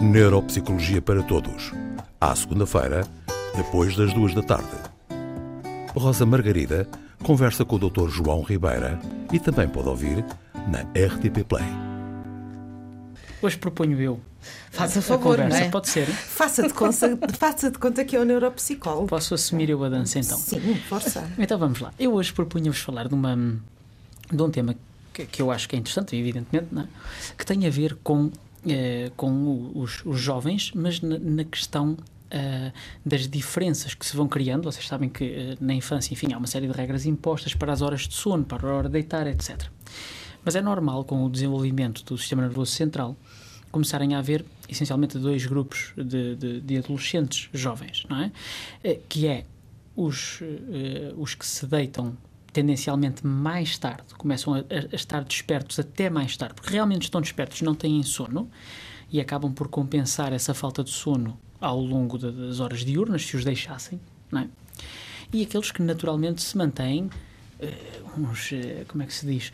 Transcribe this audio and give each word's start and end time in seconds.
Neuropsicologia 0.00 1.00
para 1.00 1.22
Todos. 1.22 1.72
À 2.20 2.36
segunda-feira, 2.36 3.06
depois 3.56 3.96
das 3.96 4.12
duas 4.12 4.34
da 4.34 4.42
tarde. 4.42 4.68
Rosa 5.94 6.26
Margarida 6.26 6.86
conversa 7.22 7.64
com 7.64 7.76
o 7.76 7.78
Dr. 7.78 8.10
João 8.10 8.42
Ribeira 8.42 9.00
e 9.32 9.40
também 9.40 9.66
pode 9.66 9.88
ouvir 9.88 10.22
na 10.68 10.80
RTP 10.80 11.44
Play. 11.48 11.64
Hoje 13.40 13.56
proponho 13.56 13.98
eu. 13.98 14.20
Faça 14.70 14.98
a 14.98 15.02
favor, 15.02 15.36
conversa. 15.36 15.60
não 15.60 15.66
é? 15.66 15.70
Pode 15.70 15.88
ser? 15.88 16.06
Faça 16.06 16.62
de, 16.68 16.74
conta, 16.74 17.18
faça 17.32 17.70
de 17.70 17.78
conta 17.78 18.04
que 18.04 18.14
é 18.14 18.20
o 18.20 18.24
neuropsicólogo. 18.24 19.06
Posso 19.06 19.32
assumir 19.32 19.70
eu 19.70 19.82
a 19.82 19.88
dança 19.88 20.18
então? 20.18 20.36
Sim, 20.36 20.74
força. 20.88 21.26
Então 21.38 21.58
vamos 21.58 21.80
lá. 21.80 21.90
Eu 21.98 22.12
hoje 22.12 22.34
propunha-vos 22.34 22.80
falar 22.80 23.08
de, 23.08 23.14
uma, 23.14 23.34
de 24.30 24.42
um 24.42 24.50
tema 24.50 24.76
que, 25.14 25.24
que 25.24 25.40
eu 25.40 25.50
acho 25.50 25.66
que 25.66 25.74
é 25.74 25.78
interessante, 25.78 26.14
evidentemente, 26.14 26.68
não 26.70 26.82
é? 26.82 26.86
que 27.36 27.46
tem 27.46 27.66
a 27.66 27.70
ver 27.70 27.96
com, 28.04 28.30
eh, 28.68 29.10
com 29.16 29.70
os, 29.74 30.02
os 30.04 30.20
jovens, 30.20 30.72
mas 30.74 31.00
na, 31.00 31.18
na 31.18 31.44
questão 31.44 31.96
eh, 32.30 32.72
das 33.04 33.28
diferenças 33.28 33.94
que 33.94 34.04
se 34.04 34.16
vão 34.16 34.26
criando. 34.28 34.64
Vocês 34.64 34.86
sabem 34.86 35.08
que 35.08 35.24
eh, 35.24 35.56
na 35.60 35.74
infância, 35.74 36.12
enfim, 36.12 36.32
há 36.32 36.38
uma 36.38 36.46
série 36.46 36.66
de 36.66 36.72
regras 36.72 37.06
impostas 37.06 37.54
para 37.54 37.72
as 37.72 37.82
horas 37.82 38.02
de 38.08 38.14
sono, 38.14 38.44
para 38.44 38.68
a 38.68 38.74
hora 38.74 38.88
de 38.88 38.92
deitar, 38.92 39.26
etc. 39.26 39.68
Mas 40.44 40.54
é 40.56 40.60
normal, 40.60 41.04
com 41.04 41.24
o 41.24 41.30
desenvolvimento 41.30 42.04
do 42.04 42.16
sistema 42.16 42.42
nervoso 42.42 42.70
central, 42.72 43.16
começarem 43.70 44.14
a 44.14 44.18
haver 44.18 44.44
essencialmente 44.68 45.18
dois 45.18 45.44
grupos 45.44 45.92
de, 45.96 46.36
de- 46.36 46.60
de 46.60 46.78
adolescentes 46.78 47.48
jovens, 47.52 48.04
não 48.08 48.20
é? 48.20 48.32
Que 49.08 49.26
é 49.26 49.44
os, 49.94 50.40
os 51.16 51.34
que 51.34 51.44
se 51.44 51.66
deitam 51.66 52.16
tendencialmente 52.60 53.26
mais 53.26 53.76
tarde, 53.76 54.14
começam 54.16 54.54
a, 54.54 54.58
a- 54.60 54.96
estar 54.96 55.22
despertos 55.22 55.78
até 55.78 56.08
mais 56.08 56.36
tarde, 56.38 56.54
porque 56.54 56.70
realmente 56.72 57.02
estão 57.02 57.20
despertos, 57.20 57.60
não 57.60 57.74
têm 57.74 58.02
sono 58.02 58.48
e 59.12 59.20
acabam 59.20 59.52
por 59.52 59.68
compensar 59.68 60.32
essa 60.32 60.54
falta 60.54 60.82
de 60.82 60.88
sono 60.90 61.38
ao 61.60 61.78
longo 61.78 62.16
da- 62.16 62.30
das 62.30 62.58
horas 62.58 62.82
diurnas, 62.82 63.26
se 63.26 63.36
os 63.36 63.44
deixassem, 63.44 64.00
não 64.32 64.40
é? 64.40 64.48
E 65.32 65.42
aqueles 65.42 65.70
que 65.70 65.82
naturalmente 65.82 66.40
se 66.42 66.56
mantêm, 66.56 67.10
eh, 67.60 68.00
uns, 68.16 68.52
eh, 68.52 68.84
como 68.88 69.02
é 69.02 69.06
que 69.06 69.12
se 69.12 69.26
diz, 69.26 69.52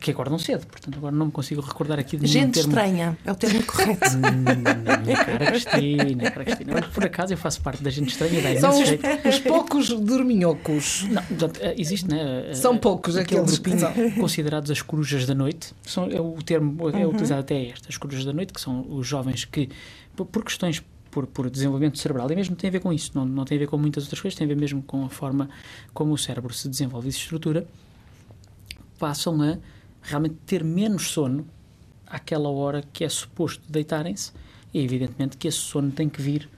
que 0.00 0.10
acordam 0.10 0.38
cedo, 0.38 0.66
portanto 0.66 0.96
agora 0.96 1.14
não 1.14 1.26
me 1.26 1.32
consigo 1.32 1.60
recordar 1.60 1.98
aqui 1.98 2.16
de 2.16 2.26
Gente 2.26 2.54
termo. 2.54 2.70
estranha, 2.70 3.16
é 3.24 3.30
o 3.30 3.34
termo 3.36 3.62
correto. 3.64 4.04
Hum, 4.24 5.14
cara 5.14 5.46
Cristina, 5.46 6.30
cara 6.30 6.44
Cristina. 6.44 6.82
Por 6.82 7.04
acaso 7.04 7.32
eu 7.32 7.36
faço 7.36 7.60
parte 7.60 7.82
da 7.82 7.90
gente 7.90 8.08
estranha 8.10 8.42
dá 8.42 8.60
São 8.60 8.70
os, 8.70 8.88
os 8.90 9.38
poucos 9.40 9.88
dorminhocos. 9.90 11.06
Não, 11.08 11.22
eh, 11.60 11.74
existe, 11.78 12.08
né? 12.08 12.50
eh, 12.50 12.54
São 12.54 12.76
poucos 12.78 13.16
aquele 13.16 13.40
aqueles 13.42 14.14
considerados 14.18 14.70
as 14.70 14.82
corujas 14.82 15.26
da 15.26 15.34
noite. 15.34 15.72
São, 15.82 16.06
é 16.10 16.20
o 16.20 16.34
termo 16.42 16.88
é 16.90 17.06
utilizado 17.06 17.40
até 17.40 17.62
este, 17.62 17.88
as 17.88 17.96
corujas 17.96 18.24
da 18.24 18.32
noite, 18.32 18.52
que 18.52 18.60
são 18.60 18.84
os 18.88 19.06
jovens 19.06 19.44
que, 19.44 19.68
por 20.16 20.44
questões 20.44 20.82
por, 21.10 21.26
por 21.28 21.48
desenvolvimento 21.48 21.98
cerebral, 21.98 22.30
e 22.32 22.34
mesmo 22.34 22.56
tem 22.56 22.68
a 22.68 22.72
ver 22.72 22.80
com 22.80 22.92
isso, 22.92 23.12
não, 23.14 23.24
não 23.24 23.44
tem 23.44 23.56
a 23.56 23.60
ver 23.60 23.66
com 23.68 23.78
muitas 23.78 24.02
outras 24.04 24.20
coisas, 24.20 24.36
tem 24.36 24.46
a 24.46 24.48
ver 24.48 24.56
mesmo 24.56 24.82
com 24.82 25.04
a 25.04 25.08
forma 25.08 25.48
como 25.92 26.12
o 26.12 26.18
cérebro 26.18 26.52
se 26.52 26.68
desenvolve 26.68 27.08
e 27.08 27.12
se 27.12 27.18
estrutura, 27.18 27.64
passam 29.04 29.42
a 29.42 29.58
realmente 30.00 30.36
ter 30.46 30.64
menos 30.64 31.10
sono 31.10 31.46
àquela 32.06 32.48
hora 32.48 32.82
que 32.90 33.04
é 33.04 33.08
suposto 33.10 33.62
deitarem-se, 33.68 34.32
e 34.72 34.80
evidentemente 34.80 35.36
que 35.36 35.46
esse 35.46 35.58
sono 35.58 35.90
tem 35.90 36.08
que 36.08 36.22
vir 36.22 36.48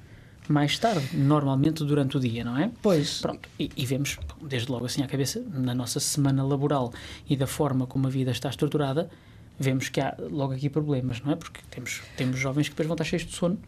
mais 0.48 0.78
tarde, 0.78 1.16
normalmente 1.16 1.82
durante 1.82 2.16
o 2.16 2.20
dia, 2.20 2.44
não 2.44 2.56
é? 2.56 2.70
Pois. 2.80 3.20
Pronto, 3.20 3.48
e, 3.58 3.68
e 3.76 3.84
vemos, 3.84 4.16
desde 4.40 4.70
logo 4.70 4.86
assim 4.86 5.02
à 5.02 5.08
cabeça, 5.08 5.44
na 5.52 5.74
nossa 5.74 5.98
semana 5.98 6.44
laboral 6.44 6.92
e 7.28 7.36
da 7.36 7.48
forma 7.48 7.84
como 7.84 8.06
a 8.06 8.10
vida 8.10 8.30
está 8.30 8.48
estruturada, 8.48 9.10
vemos 9.58 9.88
que 9.88 10.00
há 10.00 10.16
logo 10.30 10.52
aqui 10.52 10.70
problemas, 10.70 11.20
não 11.20 11.32
é? 11.32 11.34
Porque 11.34 11.60
temos, 11.68 12.00
temos 12.16 12.38
jovens 12.38 12.68
que 12.68 12.74
depois 12.74 12.86
vão 12.86 12.94
estar 12.94 13.04
cheios 13.04 13.26
de 13.26 13.34
sono 13.34 13.58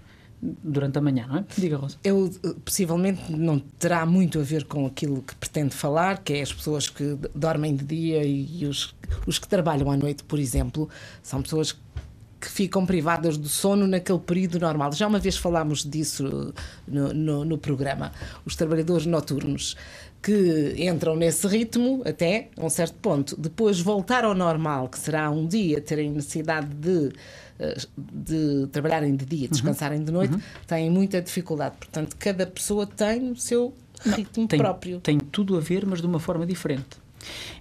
durante 0.40 0.98
a 0.98 1.00
manhã, 1.00 1.26
não 1.26 1.38
é? 1.38 1.44
Diga, 1.56 1.76
Rosa. 1.76 1.96
Eu, 2.02 2.30
eh, 2.44 2.54
possivelmente, 2.64 3.32
não 3.32 3.58
terá 3.58 4.06
muito 4.06 4.38
a 4.38 4.42
ver 4.42 4.64
com 4.64 4.86
aquilo 4.86 5.22
que 5.22 5.34
pretende 5.34 5.74
falar, 5.74 6.18
que 6.18 6.34
é 6.34 6.42
as 6.42 6.52
pessoas 6.52 6.88
que 6.88 7.18
dormem 7.34 7.74
de 7.74 7.84
dia 7.84 8.24
e, 8.24 8.62
e 8.62 8.66
os, 8.66 8.94
os 9.26 9.38
que 9.38 9.48
trabalham 9.48 9.90
à 9.90 9.96
noite, 9.96 10.22
por 10.22 10.38
exemplo, 10.38 10.88
são 11.22 11.42
pessoas 11.42 11.76
que 12.40 12.48
ficam 12.48 12.86
privadas 12.86 13.36
do 13.36 13.48
sono 13.48 13.86
naquele 13.86 14.20
período 14.20 14.60
normal. 14.60 14.92
Já 14.92 15.06
uma 15.06 15.18
vez 15.18 15.36
falámos 15.36 15.82
disso 15.84 16.54
no, 16.86 17.12
no, 17.12 17.44
no 17.44 17.58
programa. 17.58 18.12
Os 18.44 18.54
trabalhadores 18.54 19.06
noturnos 19.06 19.76
que 20.22 20.74
entram 20.78 21.16
nesse 21.16 21.46
ritmo 21.46 22.02
até 22.04 22.48
um 22.56 22.68
certo 22.68 22.94
ponto. 23.00 23.40
Depois 23.40 23.80
voltar 23.80 24.24
ao 24.24 24.34
normal, 24.34 24.88
que 24.88 24.98
será 24.98 25.30
um 25.30 25.46
dia 25.46 25.80
terem 25.80 26.10
necessidade 26.10 26.68
de, 26.74 27.08
eh, 27.08 27.12
de 27.96 28.66
trabalharem 28.68 29.16
de 29.16 29.24
dia, 29.24 29.48
descansarem 29.48 30.04
de 30.04 30.12
noite, 30.12 30.34
têm 30.66 30.90
muita 30.90 31.20
dificuldade. 31.20 31.76
Portanto, 31.76 32.16
cada 32.16 32.46
pessoa 32.46 32.86
tem 32.86 33.30
o 33.30 33.36
seu 33.36 33.74
ritmo 34.04 34.46
tem, 34.46 34.58
próprio. 34.58 35.00
Tem 35.00 35.18
tudo 35.18 35.56
a 35.56 35.60
ver, 35.60 35.84
mas 35.84 36.00
de 36.00 36.06
uma 36.06 36.20
forma 36.20 36.46
diferente. 36.46 36.98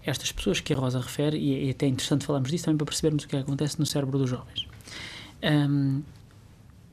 Estas 0.05 0.31
pessoas 0.31 0.59
que 0.59 0.71
a 0.73 0.75
Rosa 0.75 0.99
refere, 0.99 1.37
e 1.37 1.67
é 1.67 1.71
até 1.71 1.87
interessante 1.87 2.25
falarmos 2.25 2.51
disso 2.51 2.65
também 2.65 2.77
para 2.77 2.85
percebermos 2.85 3.23
o 3.23 3.27
que 3.27 3.35
é 3.35 3.39
acontece 3.39 3.79
no 3.79 3.85
cérebro 3.85 4.19
dos 4.19 4.29
jovens. 4.29 4.67
Hum, 5.43 6.01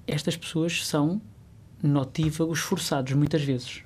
estas 0.06 0.36
pessoas 0.36 0.86
são 0.86 1.20
notívagos 1.82 2.60
forçados, 2.60 3.12
muitas 3.12 3.42
vezes. 3.42 3.83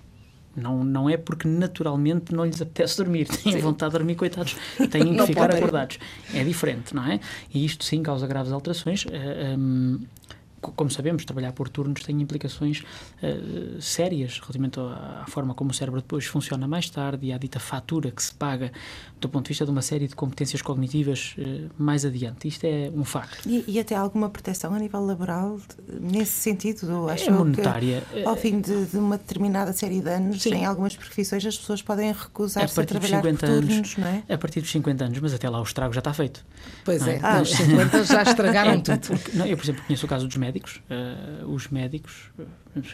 Não, 0.61 0.83
não 0.85 1.09
é 1.09 1.17
porque 1.17 1.47
naturalmente 1.49 2.35
não 2.35 2.45
lhes 2.45 2.61
apetece 2.61 2.97
dormir, 2.97 3.27
têm 3.43 3.59
vontade 3.59 3.93
de 3.93 3.99
dormir, 3.99 4.15
coitados, 4.17 4.57
têm 4.91 5.15
que 5.17 5.27
ficar 5.27 5.51
acordados. 5.57 5.99
É 6.35 6.43
diferente, 6.45 6.95
não 6.95 7.05
é? 7.07 7.21
E 7.55 7.65
isto 7.65 7.85
sim 7.85 8.03
causa 8.03 8.27
graves 8.27 8.53
alterações. 8.53 9.07
eh, 9.11 9.55
hum, 9.59 10.01
co- 10.28 10.28
como 10.61 10.91
sabemos, 10.91 11.25
trabalhar 11.25 11.53
por 11.53 11.69
turnos 11.69 12.03
tem 12.03 12.21
implicações 12.21 12.83
eh, 13.23 13.39
sérias 13.81 14.39
relativamente 14.41 14.79
à, 14.81 15.25
forma 15.29 15.55
como 15.55 15.71
o 15.71 15.75
cérebro 15.75 16.01
depois 16.01 16.25
funciona 16.27 16.67
mais 16.67 16.89
tarde 16.91 17.27
e 17.27 17.33
à 17.33 17.39
dita 17.39 17.59
fatura 17.61 18.11
que 18.11 18.23
se 18.23 18.35
paga 18.35 18.73
do 19.21 19.29
ponto 19.29 19.45
de 19.45 19.49
vista 19.49 19.65
de 19.65 19.71
uma 19.71 19.83
série 19.83 20.07
de 20.09 20.15
competências 20.15 20.63
cognitivas 20.63 21.35
eh, 21.39 21.63
mais 21.79 22.05
adiante. 22.05 22.47
Isto 22.49 22.65
é 22.65 22.91
um 22.95 23.05
facto. 23.05 23.49
E, 23.49 23.65
e 23.69 23.79
até 23.81 23.95
alguma 23.95 24.29
proteção 24.29 24.75
a 24.75 24.79
nível 24.79 25.05
laboral 25.05 25.59
nesse 26.01 26.33
sentido? 26.33 27.09
Acho 27.09 27.29
É 27.29 27.33
monetária. 27.33 28.03
Que, 28.13 28.25
ao 28.25 28.37
fim 28.37 28.61
de, 28.61 28.87
de 28.87 28.97
uma 28.97 29.17
determinada 29.19 29.73
série 29.73 30.01
de 30.01 30.09
anos, 30.09 30.43
Sim. 30.43 30.55
em 30.55 30.65
algumas 30.67 30.97
profissões, 30.97 31.45
as 31.47 31.57
pessoas 31.57 31.83
podem 31.83 32.11
A 32.11 32.13
recusar-se 32.13 32.79
a, 32.79 32.83
dos 32.83 32.89
trabalhar 32.91 33.19
50 33.23 33.39
por 33.47 33.53
anos, 33.53 33.69
turnos, 33.69 33.97
não 33.97 34.07
é? 34.09 34.23
a 34.29 34.39
partir 34.39 34.61
dos 34.61 34.71
50 34.71 35.05
anos, 35.05 35.19
mas 35.21 35.35
até 35.35 35.49
lá 35.49 35.61
o 35.61 35.63
estrago 35.65 35.93
já 35.93 36.01
está 36.01 36.13
feito. 36.13 36.45
Pois 36.85 37.07
é, 37.07 37.19
Ah. 37.23 37.41
os 37.43 37.51
50 37.51 38.05
já 38.05 38.23
estragaram 38.23 38.73
É, 38.73 38.79
tudo. 38.79 39.01
porque- 39.09 39.37
não, 39.37 39.47
eu, 39.47 39.57
por 39.57 39.65
exemplo, 39.65 39.83
conheço 39.87 40.07
o 40.07 40.09
caso 40.09 40.27
dos 40.27 40.37
médicos. 40.37 40.48
Eh, 40.91 41.45
os 41.47 41.69
médicos, 41.69 42.31
eh, 42.39 42.45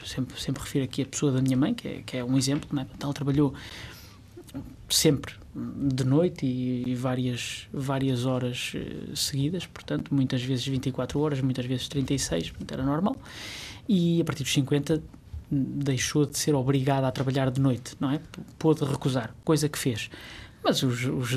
sempre, 0.04 0.40
sempre 0.40 0.62
refiro 0.62 0.84
aqui 0.84 1.02
a 1.02 1.06
pessoa 1.06 1.32
da 1.32 1.40
minha 1.40 1.56
mãe, 1.56 1.74
que 1.74 1.88
é, 1.88 2.02
que 2.04 2.16
é 2.16 2.24
um 2.24 2.36
exemplo. 2.36 2.68
É? 2.78 2.84
Portanto, 2.84 3.04
Ela 3.04 3.14
trabalhou 3.14 3.54
sempre 4.88 5.34
de 5.54 6.04
noite 6.04 6.46
e, 6.46 6.94
várias, 6.94 7.68
várias 7.72 8.26
horas 8.26 8.72
eh, 8.74 9.14
seguidas, 9.14 9.66
portanto, 9.66 10.12
muitas 10.14 10.42
vezes 10.42 10.66
24 10.66 11.18
horas, 11.20 11.40
muitas 11.40 11.64
vezes 11.64 11.88
36, 11.88 12.50
portanto, 12.50 12.72
era 12.72 12.82
normal. 12.82 13.16
E 13.88 14.20
a 14.20 14.24
partir 14.24 14.42
dos 14.42 14.52
50 14.52 14.96
hum, 14.96 15.00
deixou 15.50 16.26
de 16.26 16.36
ser 16.38 16.54
obrigada 16.54 17.06
a 17.06 17.12
trabalhar 17.12 17.50
de 17.50 17.60
noite, 17.60 17.94
não 18.00 18.10
é? 18.10 18.20
Pôde 18.58 18.84
recusar, 18.84 19.34
coisa 19.44 19.68
que 19.68 19.78
fez. 19.78 20.10
Mas 20.64 20.82
os, 20.82 21.04
os, 21.04 21.32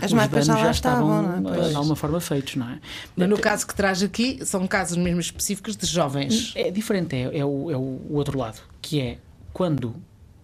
As 0.00 0.06
os 0.06 0.12
mapas 0.14 0.46
danos 0.46 0.60
já 0.60 0.66
lá 0.66 0.70
estavam, 0.70 1.36
estavam, 1.38 1.54
é? 1.54 1.68
de 1.68 1.74
alguma 1.74 1.96
forma, 1.96 2.20
feitos, 2.20 2.56
não 2.56 2.70
é? 2.70 2.80
Mas 3.14 3.28
no 3.28 3.38
caso 3.38 3.66
que 3.66 3.74
traz 3.74 4.02
aqui, 4.02 4.40
são 4.44 4.66
casos 4.66 4.96
mesmo 4.96 5.20
específicos 5.20 5.76
de 5.76 5.86
jovens. 5.86 6.52
É 6.56 6.70
diferente, 6.70 7.14
é, 7.14 7.38
é 7.38 7.44
o, 7.44 7.70
é 7.70 7.76
o 7.76 8.00
outro 8.10 8.38
lado, 8.38 8.60
que 8.80 9.00
é 9.00 9.18
quando 9.52 9.94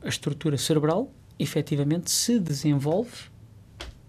a 0.02 0.08
estrutura 0.08 0.58
cerebral 0.58 1.10
efetivamente 1.38 2.10
se 2.10 2.38
desenvolve 2.38 3.12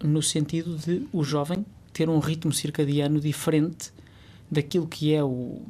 no 0.02 0.22
sentido 0.22 0.76
de 0.76 1.06
o 1.12 1.24
jovem 1.24 1.64
ter 1.92 2.08
um 2.08 2.18
ritmo 2.18 2.52
circadiano 2.52 3.20
diferente 3.20 3.90
daquilo 4.50 4.86
que 4.86 5.14
é 5.14 5.22
o 5.22 5.62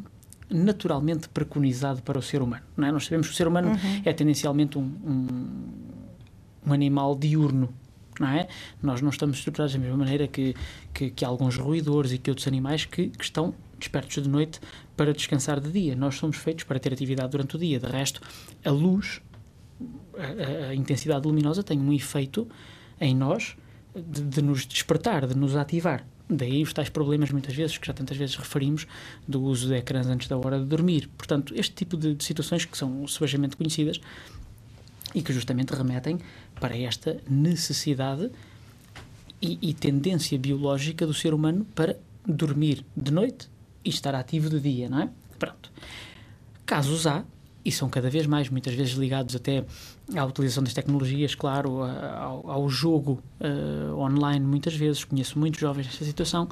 naturalmente 0.51 1.29
preconizado 1.29 2.03
para 2.03 2.19
o 2.19 2.23
ser 2.23 2.41
humano. 2.41 2.63
Não 2.77 2.89
é? 2.89 2.93
Nós 2.93 3.05
sabemos 3.05 3.27
que 3.27 3.33
o 3.33 3.37
ser 3.37 3.47
humano 3.47 3.73
é 4.05 4.13
tendencialmente 4.13 4.79
um, 4.79 4.83
um, 4.83 5.27
um 6.67 6.73
animal 6.73 7.15
diurno. 7.15 7.69
Não 8.19 8.29
é? 8.29 8.49
Nós 8.83 9.01
não 9.01 9.11
estamos 9.11 9.39
estruturados 9.39 9.73
da 9.75 9.79
mesma 9.81 9.97
maneira 9.97 10.27
que, 10.27 10.55
que, 10.93 11.11
que 11.11 11.25
alguns 11.25 11.57
roedores 11.57 12.13
e 12.13 12.19
que 12.19 12.31
outros 12.31 12.47
animais 12.49 12.85
que, 12.85 13.09
que 13.09 13.25
estão 13.25 13.55
despertos 13.79 14.23
de 14.23 14.29
noite 14.29 14.61
para 14.97 15.13
descansar 15.13 15.61
de 15.61 15.71
dia. 15.71 15.95
Nós 15.95 16.17
somos 16.17 16.37
feitos 16.37 16.65
para 16.65 16.79
ter 16.81 16.93
atividade 16.93 17.31
durante 17.31 17.55
o 17.57 17.59
dia. 17.59 17.79
De 17.79 17.87
resto, 17.87 18.21
a 18.65 18.71
luz, 18.71 19.21
a, 20.17 20.69
a- 20.71 20.75
intensidade 20.75 21.27
luminosa 21.27 21.63
tem 21.63 21.79
um 21.79 21.93
efeito 21.93 22.49
em 23.01 23.15
nós 23.15 23.57
de, 23.95 24.23
de 24.23 24.43
nos 24.43 24.67
despertar, 24.67 25.27
de 25.27 25.37
nos 25.37 25.55
ativar. 25.55 26.05
Daí 26.31 26.63
os 26.63 26.73
tais 26.75 26.91
problemas, 26.91 27.31
muitas 27.31 27.55
vezes, 27.55 27.79
que 27.79 27.87
já 27.87 27.93
tantas 27.95 28.17
vezes 28.17 28.37
referimos, 28.37 28.87
do 29.27 29.41
uso 29.43 29.69
de 29.69 29.75
ecrãs 29.77 30.07
antes 30.09 30.29
da 30.29 30.37
hora 30.37 30.59
de 30.59 30.67
dormir. 30.67 31.09
Portanto, 31.17 31.55
este 31.57 31.75
tipo 31.75 31.97
de, 31.97 32.15
de 32.15 32.23
situações 32.23 32.65
que 32.67 32.77
são 32.77 33.07
subejamente 33.07 33.57
conhecidas 33.57 33.99
e 35.15 35.23
que 35.23 35.33
justamente 35.33 35.71
remetem 35.73 36.19
para 36.59 36.77
esta 36.77 37.19
necessidade 37.29 38.31
e, 39.41 39.59
e 39.61 39.75
tendência 39.75 40.39
biológica 40.39 41.07
do 41.07 41.15
ser 41.15 41.33
humano 41.33 41.67
para 41.75 41.97
dormir 42.27 42.85
de 42.97 43.13
noite 43.13 43.49
e 43.85 43.91
estar 43.91 44.15
ativo 44.15 44.51
de 44.51 44.61
dia, 44.61 44.89
não 44.89 45.01
é? 45.01 45.11
Pronto. 45.39 45.73
Casos 46.67 47.07
há, 47.07 47.25
e 47.65 47.73
são 47.73 47.89
cada 47.89 48.11
vez 48.11 48.27
mais, 48.27 48.49
muitas 48.49 48.75
vezes 48.75 48.95
ligados 48.95 49.35
até 49.35 49.65
à 50.17 50.25
utilização 50.25 50.63
das 50.63 50.73
tecnologias, 50.73 51.35
claro, 51.35 51.83
ao, 51.83 52.51
ao 52.51 52.69
jogo 52.69 53.23
uh, 53.41 53.95
online, 53.97 54.45
muitas 54.45 54.75
vezes. 54.75 55.05
Conheço 55.05 55.39
muitos 55.39 55.61
jovens 55.61 55.87
nesta 55.87 56.05
situação 56.05 56.49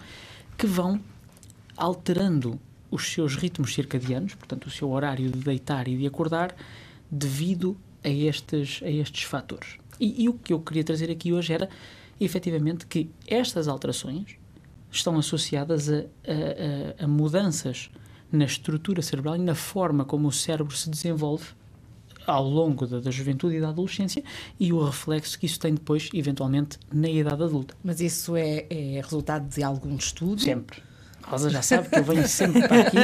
que 0.56 0.66
vão 0.66 1.00
alterando 1.76 2.58
os 2.90 3.12
seus 3.12 3.36
ritmos 3.36 3.74
circadianos, 3.74 4.34
portanto, 4.34 4.66
o 4.66 4.70
seu 4.70 4.90
horário 4.90 5.30
de 5.30 5.38
deitar 5.38 5.88
e 5.88 5.96
de 5.96 6.06
acordar, 6.06 6.54
devido 7.10 7.76
a 8.04 8.08
estes, 8.08 8.80
a 8.82 8.90
estes 8.90 9.24
fatores. 9.24 9.78
E, 10.00 10.24
e 10.24 10.28
o 10.28 10.34
que 10.34 10.52
eu 10.52 10.60
queria 10.60 10.84
trazer 10.84 11.10
aqui 11.10 11.32
hoje 11.32 11.52
era, 11.52 11.68
efetivamente, 12.20 12.86
que 12.86 13.10
estas 13.26 13.68
alterações 13.68 14.36
estão 14.90 15.18
associadas 15.18 15.90
a, 15.90 16.04
a, 17.00 17.04
a 17.04 17.08
mudanças 17.08 17.90
na 18.30 18.44
estrutura 18.44 19.02
cerebral 19.02 19.36
e 19.36 19.38
na 19.38 19.54
forma 19.54 20.04
como 20.04 20.28
o 20.28 20.32
cérebro 20.32 20.76
se 20.76 20.90
desenvolve 20.90 21.46
ao 22.26 22.44
longo 22.48 22.86
da, 22.86 22.98
da, 22.98 23.10
juventude 23.10 23.56
e 23.56 23.60
da 23.60 23.68
adolescência 23.68 24.22
e 24.58 24.72
o 24.72 24.84
reflexo 24.84 25.38
que 25.38 25.46
isso 25.46 25.60
tem 25.60 25.74
depois, 25.74 26.10
eventualmente, 26.12 26.78
na 26.92 27.08
idade 27.08 27.42
adulta. 27.42 27.76
Mas 27.84 28.00
isso 28.00 28.34
é, 28.34 28.66
é 28.68 29.00
resultado 29.00 29.48
de 29.48 29.62
algum 29.62 29.94
estudo? 29.94 30.40
Sempre. 30.40 30.82
Rosa 31.26 31.50
já 31.50 31.60
sabe 31.60 31.88
que 31.88 31.98
eu 31.98 32.04
venho 32.04 32.26
sempre 32.28 32.66
para 32.66 32.80
aqui 32.82 32.96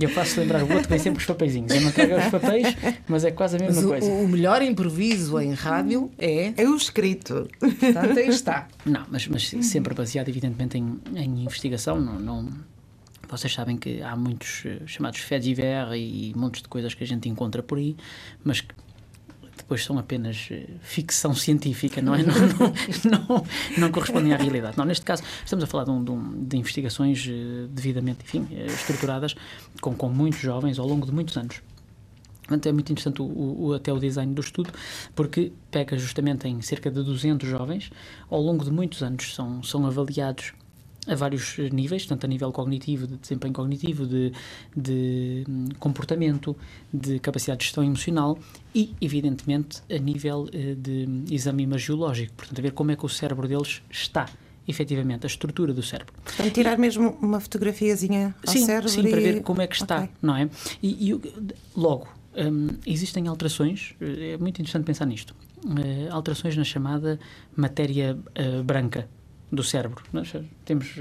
e 0.00 0.04
eu 0.04 0.10
faço 0.10 0.40
lembrar 0.40 0.62
o 0.62 0.68
outro 0.68 0.82
que 0.82 0.88
vem 0.88 0.98
sempre 0.98 1.18
com 1.18 1.20
os 1.20 1.26
papeizinhos. 1.26 1.74
Eu 1.74 1.80
não 1.82 1.92
trago 1.92 2.16
os 2.16 2.28
papéis, 2.30 2.76
mas 3.06 3.24
é 3.24 3.30
quase 3.30 3.56
a 3.56 3.60
mesma 3.60 3.82
mas 3.82 3.90
coisa. 3.90 4.06
O, 4.06 4.24
o 4.24 4.28
melhor 4.28 4.62
improviso 4.62 5.38
em 5.38 5.52
rádio 5.52 6.10
é. 6.18 6.54
É 6.56 6.68
o 6.68 6.74
escrito. 6.74 7.48
Portanto, 7.58 8.18
aí 8.18 8.28
está. 8.28 8.66
Não, 8.84 9.04
mas, 9.10 9.28
mas 9.28 9.48
sempre 9.48 9.94
baseado, 9.94 10.28
evidentemente, 10.28 10.78
em, 10.78 11.00
em 11.14 11.42
investigação. 11.42 12.00
Não, 12.00 12.18
não, 12.18 12.48
vocês 13.28 13.52
sabem 13.52 13.76
que 13.76 14.02
há 14.02 14.16
muitos 14.16 14.64
uh, 14.64 14.86
chamados 14.86 15.20
faits 15.20 15.44
divers 15.44 15.92
e 15.94 16.32
montes 16.34 16.62
de 16.62 16.68
coisas 16.68 16.94
que 16.94 17.04
a 17.04 17.06
gente 17.06 17.28
encontra 17.28 17.62
por 17.62 17.78
aí, 17.78 17.96
mas 18.42 18.60
que 18.60 18.74
depois 19.70 19.84
são 19.84 19.96
apenas 19.98 20.48
uh, 20.50 20.78
ficção 20.80 21.32
científica, 21.32 22.02
não 22.02 22.12
é? 22.12 22.22
Não, 22.26 22.34
não, 22.34 23.28
não, 23.28 23.44
não, 23.78 23.92
correspondem 23.92 24.32
à 24.32 24.36
realidade. 24.36 24.76
Não, 24.76 24.84
neste 24.84 25.04
caso, 25.04 25.22
estamos 25.44 25.62
a 25.62 25.66
falar 25.66 25.84
de, 25.84 25.90
um, 25.90 26.44
de, 26.44 26.56
investigações 26.56 27.24
uh, 27.26 27.68
devidamente, 27.68 28.24
enfim, 28.24 28.48
estruturadas 28.66 29.36
com, 29.80 29.94
com 29.94 30.08
muitos 30.08 30.40
jovens 30.40 30.78
ao 30.78 30.86
longo 30.86 31.06
de 31.06 31.12
muitos 31.12 31.36
anos. 31.36 31.62
É 32.50 32.72
muito 32.72 32.90
interessante 32.90 33.22
o, 33.22 33.26
o, 33.26 33.74
até 33.74 33.92
o 33.92 33.98
design 34.00 34.34
do 34.34 34.40
estudo, 34.40 34.72
porque 35.14 35.52
pega 35.70 35.96
justamente 35.96 36.48
em 36.48 36.60
cerca 36.62 36.90
de 36.90 37.02
200 37.04 37.48
jovens, 37.48 37.92
ao 38.28 38.40
longo 38.40 38.64
de 38.64 38.72
muitos 38.72 39.04
anos 39.04 39.32
são, 39.32 39.62
são 39.62 39.86
avaliados 39.86 40.52
a 41.10 41.14
vários 41.14 41.58
níveis, 41.72 42.06
tanto 42.06 42.24
a 42.24 42.28
nível 42.28 42.52
cognitivo, 42.52 43.06
de 43.06 43.16
desempenho 43.16 43.52
cognitivo, 43.52 44.06
de, 44.06 44.32
de 44.76 45.44
hum, 45.48 45.66
comportamento, 45.78 46.56
de 46.92 47.18
capacidade 47.18 47.58
de 47.58 47.64
gestão 47.64 47.82
emocional 47.82 48.38
e, 48.74 48.94
evidentemente, 49.00 49.82
a 49.90 49.98
nível 49.98 50.42
uh, 50.42 50.74
de 50.76 51.24
exame 51.30 51.64
imagiológico, 51.64 52.32
portanto, 52.34 52.58
a 52.58 52.62
ver 52.62 52.72
como 52.72 52.92
é 52.92 52.96
que 52.96 53.04
o 53.04 53.08
cérebro 53.08 53.48
deles 53.48 53.82
está 53.90 54.26
efetivamente 54.68 55.26
a 55.26 55.26
estrutura 55.26 55.74
do 55.74 55.82
cérebro. 55.82 56.14
Portanto, 56.24 56.52
tirar 56.52 56.78
mesmo 56.78 57.18
uma 57.20 57.40
fotografiazinha 57.40 58.34
ao 58.46 58.52
sim, 58.52 58.64
cérebro 58.64 58.88
sim, 58.88 59.00
e... 59.00 59.10
para 59.10 59.20
ver 59.20 59.42
como 59.42 59.60
é 59.60 59.66
que 59.66 59.74
está, 59.74 60.04
okay. 60.04 60.10
não 60.22 60.36
é? 60.36 60.48
E, 60.80 61.10
e 61.10 61.20
logo, 61.76 62.08
um, 62.36 62.68
existem 62.86 63.26
alterações, 63.26 63.94
é 64.00 64.36
muito 64.36 64.60
interessante 64.60 64.84
pensar 64.84 65.06
nisto, 65.06 65.34
uh, 65.64 66.12
alterações 66.12 66.56
na 66.56 66.64
chamada 66.64 67.18
matéria 67.56 68.16
uh, 68.16 68.62
branca, 68.62 69.08
do 69.52 69.62
cérebro. 69.62 70.02
Nós 70.12 70.32
temos, 70.64 70.94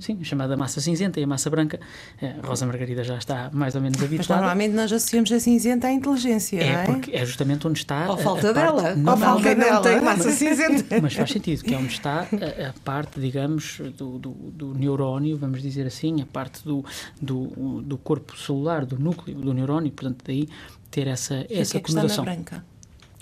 sim, 0.00 0.18
a 0.20 0.24
chamada 0.24 0.56
massa 0.56 0.80
cinzenta 0.80 1.18
e 1.18 1.24
a 1.24 1.26
massa 1.26 1.50
branca. 1.50 1.80
A 2.22 2.46
Rosa 2.46 2.64
Margarida 2.66 3.02
já 3.02 3.16
está 3.16 3.50
mais 3.52 3.74
ou 3.74 3.80
menos 3.80 4.00
habituada. 4.02 4.18
Mas 4.28 4.40
normalmente 4.40 4.74
nós 4.74 4.92
associamos 4.92 5.32
a 5.32 5.40
cinzenta 5.40 5.88
à 5.88 5.92
inteligência, 5.92 6.60
é, 6.60 6.72
não 6.72 6.80
é? 6.80 6.84
porque 6.84 7.16
é 7.16 7.26
justamente 7.26 7.66
onde 7.66 7.78
está. 7.80 8.06
Ou 8.08 8.14
a, 8.14 8.18
falta 8.18 8.50
a 8.50 8.52
dela. 8.52 8.82
Parte, 8.82 8.98
não, 8.98 9.12
Ou 9.12 9.18
falta 9.18 9.54
não 9.54 9.64
dela. 9.64 9.80
tem 9.82 10.00
massa 10.00 10.30
cinzenta. 10.30 11.00
Mas 11.00 11.14
faz 11.14 11.30
sentido, 11.30 11.64
que 11.64 11.74
é 11.74 11.78
onde 11.78 11.92
está 11.92 12.20
a, 12.20 12.68
a 12.68 12.72
parte, 12.84 13.20
digamos, 13.20 13.80
do, 13.96 14.18
do, 14.18 14.30
do, 14.30 14.74
neurónio, 14.74 15.36
vamos 15.36 15.60
dizer 15.60 15.86
assim, 15.86 16.22
a 16.22 16.26
parte 16.26 16.64
do, 16.64 16.84
do, 17.20 17.82
do 17.82 17.98
corpo 17.98 18.36
celular, 18.38 18.86
do 18.86 18.98
núcleo 18.98 19.36
do 19.36 19.52
neurónio, 19.52 19.90
portanto, 19.92 20.22
daí 20.24 20.48
ter 20.90 21.06
essa, 21.06 21.44
E 21.50 21.58
essa 21.58 21.72
que 21.72 21.78
é 21.78 21.80
que 21.80 21.88
está 21.90 22.00
conotação. 22.02 22.24
na 22.24 22.32
branca? 22.32 22.64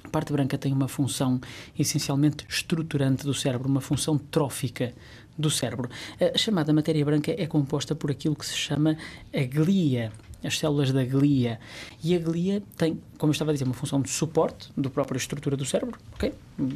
A 0.06 0.08
parte 0.08 0.32
branca 0.32 0.56
tem 0.56 0.72
uma 0.72 0.86
função 0.86 1.40
essencialmente 1.76 2.46
estruturante 2.48 3.24
do 3.24 3.34
cérebro, 3.34 3.68
uma 3.68 3.80
função 3.80 4.16
trófica 4.16 4.94
do 5.36 5.50
cérebro. 5.50 5.90
A 6.32 6.38
chamada 6.38 6.72
matéria 6.72 7.04
branca 7.04 7.34
é 7.36 7.46
composta 7.46 7.94
por 7.94 8.10
aquilo 8.10 8.36
que 8.36 8.46
se 8.46 8.56
chama 8.56 8.96
a 9.34 9.42
glia, 9.42 10.12
as 10.44 10.58
células 10.58 10.92
da 10.92 11.04
glia. 11.04 11.58
E 12.04 12.14
a 12.14 12.20
glia 12.20 12.62
tem, 12.76 13.00
como 13.18 13.30
eu 13.30 13.32
estava 13.32 13.50
a 13.50 13.52
dizer, 13.52 13.64
uma 13.64 13.74
função 13.74 14.00
de 14.00 14.08
suporte 14.08 14.70
da 14.76 14.88
própria 14.88 15.18
estrutura 15.18 15.56
do 15.56 15.64
cérebro, 15.64 15.98
ok? 16.14 16.32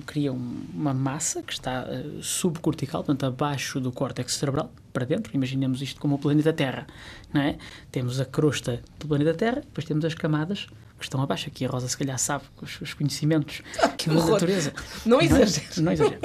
Cria 0.07 0.33
um, 0.33 0.65
uma 0.75 0.93
massa 0.93 1.41
que 1.41 1.53
está 1.53 1.87
uh, 1.87 2.23
subcortical, 2.23 3.05
portanto, 3.05 3.25
abaixo 3.27 3.79
do 3.81 3.93
córtex 3.93 4.35
cerebral, 4.35 4.73
para 4.93 5.07
dentro. 5.07 5.35
Imaginemos 5.35 5.81
isto 5.81 6.01
como 6.01 6.17
o 6.17 6.19
planeta 6.19 6.53
Terra, 6.53 6.85
não 7.33 7.41
é? 7.41 7.57
Temos 7.93 8.21
a 8.21 8.25
crosta 8.25 8.83
do 8.99 9.07
planeta 9.07 9.35
Terra, 9.35 9.61
depois 9.61 9.85
temos 9.85 10.05
as 10.05 10.15
camadas 10.15 10.67
que 11.01 11.07
estão 11.07 11.21
abaixo. 11.23 11.49
Aqui 11.49 11.65
a 11.65 11.69
Rosa, 11.69 11.89
se 11.89 11.97
calhar, 11.97 12.19
sabe 12.19 12.45
os, 12.63 12.81
os 12.81 12.95
conhecimentos 12.95 13.63
Ah, 13.83 13.89
que 13.89 14.09
da 14.09 14.17
horror. 14.17 14.31
natureza. 14.33 14.73
Não 15.05 15.21
é? 15.21 15.25
exageres. 15.25 15.77
Não 15.79 15.93
exagero. 15.93 16.21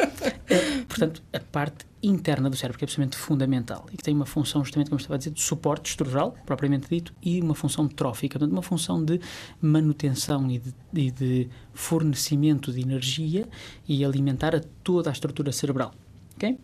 É, 0.48 0.82
portanto, 0.88 1.24
a 1.34 1.40
parte 1.40 1.86
interna 2.04 2.50
do 2.52 2.56
cérebro, 2.56 2.78
que 2.78 2.84
é 2.84 2.86
absolutamente 2.86 3.18
fundamental 3.18 3.88
e 3.92 3.98
que 3.98 4.04
tem 4.04 4.14
uma 4.14 4.28
função, 4.28 4.64
justamente 4.64 4.90
como 4.90 5.00
estava 5.00 5.16
a 5.16 5.18
dizer, 5.18 5.32
de 5.32 5.42
suporte 5.42 5.90
estrutural, 5.90 6.36
propriamente 6.46 6.88
dito, 6.88 7.12
e 7.22 7.42
uma 7.42 7.56
função 7.56 7.88
trófica, 7.88 8.38
portanto, 8.38 8.52
uma 8.54 8.62
função 8.62 9.04
de 9.04 9.20
manutenção 9.60 10.50
e 10.52 10.60
de, 10.60 10.74
e 10.94 11.10
de 11.10 11.50
fornecimento 11.74 12.72
de 12.72 12.82
energia 12.82 13.48
e 13.88 14.06
alimentar 14.06 14.56
a 14.56 14.62
toda 14.84 15.10
a 15.10 15.14
estrutura 15.14 15.52
cerebral. 15.52 15.94
ok? 16.36 16.60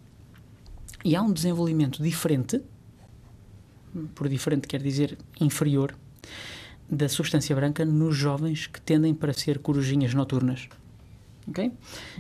E 1.04 1.16
há 1.16 1.22
um 1.24 1.32
desenvolvimento 1.34 2.04
diferente, 2.04 2.62
por 4.14 4.30
diferente 4.30 4.68
quer 4.68 4.82
dizer 4.84 5.18
inferior, 5.40 5.96
da 6.92 7.08
substância 7.08 7.56
branca 7.56 7.86
nos 7.86 8.16
jovens 8.18 8.68
que 8.68 8.82
tendem 8.82 9.14
para 9.14 9.32
ser 9.34 9.60
corujinhas 9.60 10.14
noturnas. 10.14 10.68
ok? 11.48 11.72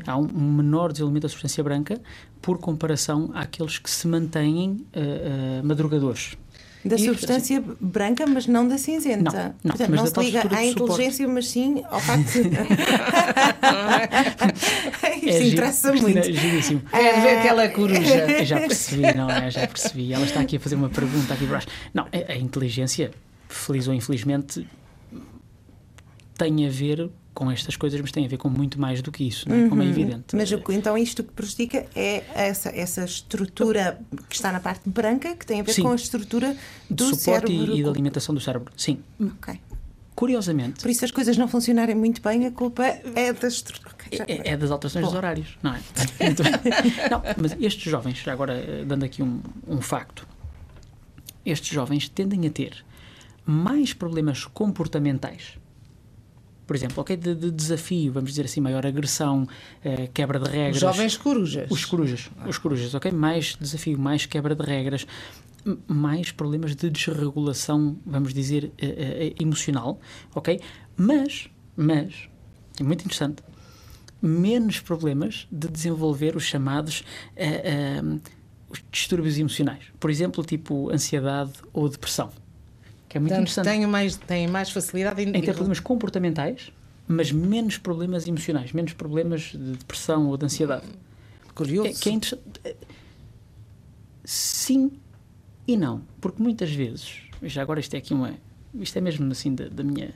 Há 0.07 0.17
um 0.17 0.27
menor 0.27 0.91
desenvolvimento 0.93 1.23
da 1.23 1.29
substância 1.29 1.61
branca 1.63 1.99
por 2.41 2.57
comparação 2.57 3.29
àqueles 3.33 3.77
que 3.77 3.89
se 3.91 4.07
mantêm 4.07 4.69
uh, 4.95 5.61
uh, 5.61 5.65
madrugadores. 5.67 6.37
Da 6.83 6.95
E- 6.95 6.99
substância 7.05 7.63
branca, 7.79 8.25
mas 8.25 8.47
não 8.47 8.67
da 8.67 8.75
cinzenta. 8.77 9.23
Não, 9.31 9.43
não, 9.43 9.53
Portanto, 9.71 9.89
mas 9.91 9.99
não 9.99 10.03
da 10.11 10.21
se 10.21 10.25
liga 10.25 10.39
à 10.41 10.45
de 10.47 10.65
inteligência, 10.69 11.27
mas 11.27 11.47
sim 11.49 11.83
ao 11.91 11.99
facto 11.99 12.31
de. 12.31 12.39
Isto 15.21 15.29
É 15.29 15.43
interessa 15.47 15.91
Cristina, 15.91 16.21
muito. 16.21 16.33
giríssimo. 16.33 16.81
É 16.91 17.21
ver 17.21 17.37
aquela 17.37 17.69
coruja. 17.69 18.15
Eu 18.15 18.45
já 18.45 18.59
percebi, 18.61 19.15
não 19.15 19.29
é? 19.29 19.51
Já 19.51 19.67
percebi. 19.67 20.11
Ela 20.13 20.25
está 20.25 20.39
aqui 20.39 20.57
a 20.57 20.59
fazer 20.59 20.75
uma 20.75 20.89
pergunta 20.89 21.33
aqui 21.35 21.45
baixo. 21.45 21.67
Não, 21.93 22.05
a, 22.05 22.31
a 22.31 22.35
inteligência, 22.35 23.11
feliz 23.53 23.87
ou 23.87 23.93
infelizmente, 23.93 24.67
tem 26.37 26.65
a 26.65 26.69
ver 26.69 27.09
com 27.33 27.49
estas 27.49 27.75
coisas, 27.77 27.99
mas 28.01 28.11
tem 28.11 28.25
a 28.25 28.27
ver 28.27 28.37
com 28.37 28.49
muito 28.49 28.79
mais 28.79 29.01
do 29.01 29.11
que 29.11 29.25
isso, 29.25 29.47
não 29.47 29.55
é? 29.55 29.69
como 29.69 29.81
é 29.81 29.85
evidente. 29.85 30.33
Uhum. 30.33 30.39
Mas 30.39 30.51
o 30.51 30.57
que- 30.59 30.73
então 30.73 30.97
isto 30.97 31.23
que 31.23 31.31
prejudica 31.31 31.85
é 31.95 32.23
essa, 32.35 32.69
essa 32.69 33.05
estrutura 33.05 34.01
que 34.29 34.35
está 34.35 34.51
na 34.51 34.59
parte 34.59 34.89
branca, 34.89 35.35
que 35.35 35.45
tem 35.45 35.61
a 35.61 35.63
ver 35.63 35.71
Sim. 35.73 35.83
com 35.83 35.91
a 35.91 35.95
estrutura 35.95 36.55
do 36.89 37.05
suporte 37.15 37.47
cérebro. 37.47 37.75
e, 37.77 37.83
da 37.83 37.89
alimentação 37.89 38.35
do 38.35 38.41
cérebro. 38.41 38.73
Sim. 38.75 38.99
Ok. 39.19 39.59
Curiosamente, 40.13 40.81
Por 40.81 40.91
isso 40.91 41.05
as 41.05 41.09
coisas 41.09 41.37
não 41.37 41.47
funcionarem 41.47 41.95
muito 41.95 42.21
bem, 42.21 42.45
a 42.45 42.51
culpa 42.51 42.83
é 42.85 43.31
da 43.33 43.47
estrutura. 43.47 43.91
Ok, 43.93 44.17
já- 44.17 44.25
é, 44.27 44.49
é 44.51 44.57
das 44.57 44.69
alterações 44.69 45.05
dos 45.05 45.15
horários, 45.15 45.57
não 45.63 45.73
é? 45.73 45.79
Não, 47.09 47.23
mas 47.41 47.55
estes 47.59 47.89
jovens, 47.89 48.27
agora 48.27 48.53
eh, 48.53 48.83
dando 48.85 49.05
aqui 49.05 49.23
um, 49.23 49.39
um 49.67 49.81
facto, 49.81 50.27
estes 51.45 51.69
jovens 51.73 52.09
tendem 52.09 52.45
a 52.45 52.49
ter 52.51 52.83
mais 53.51 53.93
problemas 53.93 54.45
comportamentais. 54.45 55.59
Por 56.65 56.75
exemplo, 56.75 57.01
ok, 57.01 57.17
de, 57.17 57.35
de 57.35 57.51
desafio, 57.51 58.13
vamos 58.13 58.29
dizer 58.29 58.45
assim, 58.45 58.61
maior 58.61 58.85
agressão, 58.85 59.45
eh, 59.83 60.07
quebra 60.13 60.39
de 60.39 60.49
regras. 60.49 60.75
Os 60.75 60.81
jovens 60.81 61.17
corujas. 61.17 61.69
Os 61.69 61.83
corujas, 61.83 62.29
os 62.47 62.57
corujas, 62.57 62.95
ok? 62.95 63.11
Mais 63.11 63.57
desafio, 63.59 63.99
mais 63.99 64.25
quebra 64.25 64.55
de 64.55 64.63
regras, 64.63 65.05
mais 65.85 66.31
problemas 66.31 66.75
de 66.75 66.89
desregulação, 66.89 67.97
vamos 68.05 68.33
dizer, 68.33 68.71
eh, 68.77 69.33
eh, 69.37 69.43
emocional, 69.43 69.99
ok? 70.33 70.61
Mas, 70.95 71.49
mas, 71.75 72.29
é 72.79 72.83
muito 72.83 73.01
interessante, 73.01 73.43
menos 74.21 74.79
problemas 74.79 75.47
de 75.51 75.67
desenvolver 75.67 76.37
os 76.37 76.43
chamados 76.43 77.03
eh, 77.35 77.99
eh, 77.99 78.19
os 78.69 78.81
distúrbios 78.89 79.37
emocionais. 79.37 79.83
Por 79.99 80.09
exemplo, 80.09 80.43
tipo 80.45 80.89
ansiedade 80.89 81.53
ou 81.73 81.89
depressão. 81.89 82.29
Que 83.11 83.17
é 83.17 83.19
muito 83.19 83.31
Portanto, 83.31 83.49
interessante. 83.49 83.65
tenho 83.65 83.89
mais, 83.89 84.15
tenho 84.15 84.49
mais 84.49 84.69
facilidade 84.69 85.21
em, 85.21 85.27
Em 85.27 85.41
ter 85.41 85.51
problemas 85.53 85.81
comportamentais, 85.81 86.71
mas 87.05 87.29
menos 87.29 87.77
problemas 87.77 88.25
emocionais, 88.25 88.71
menos 88.71 88.93
problemas 88.93 89.51
de 89.51 89.73
depressão 89.73 90.29
ou 90.29 90.37
de 90.37 90.45
ansiedade. 90.45 90.85
Curioso. 91.53 91.89
É, 91.89 91.93
que 91.93 92.07
é 92.07 92.11
interessante. 92.13 92.77
Sim 94.23 94.91
e 95.67 95.75
não, 95.75 96.03
porque 96.21 96.41
muitas 96.41 96.71
vezes, 96.71 97.23
já 97.43 97.61
agora 97.61 97.81
isto 97.81 97.93
é 97.95 97.97
aqui 97.97 98.13
uma, 98.13 98.33
isto 98.75 98.97
é 98.97 99.01
mesmo 99.01 99.29
assim 99.29 99.53
da, 99.53 99.67
da 99.67 99.83
minha, 99.83 100.13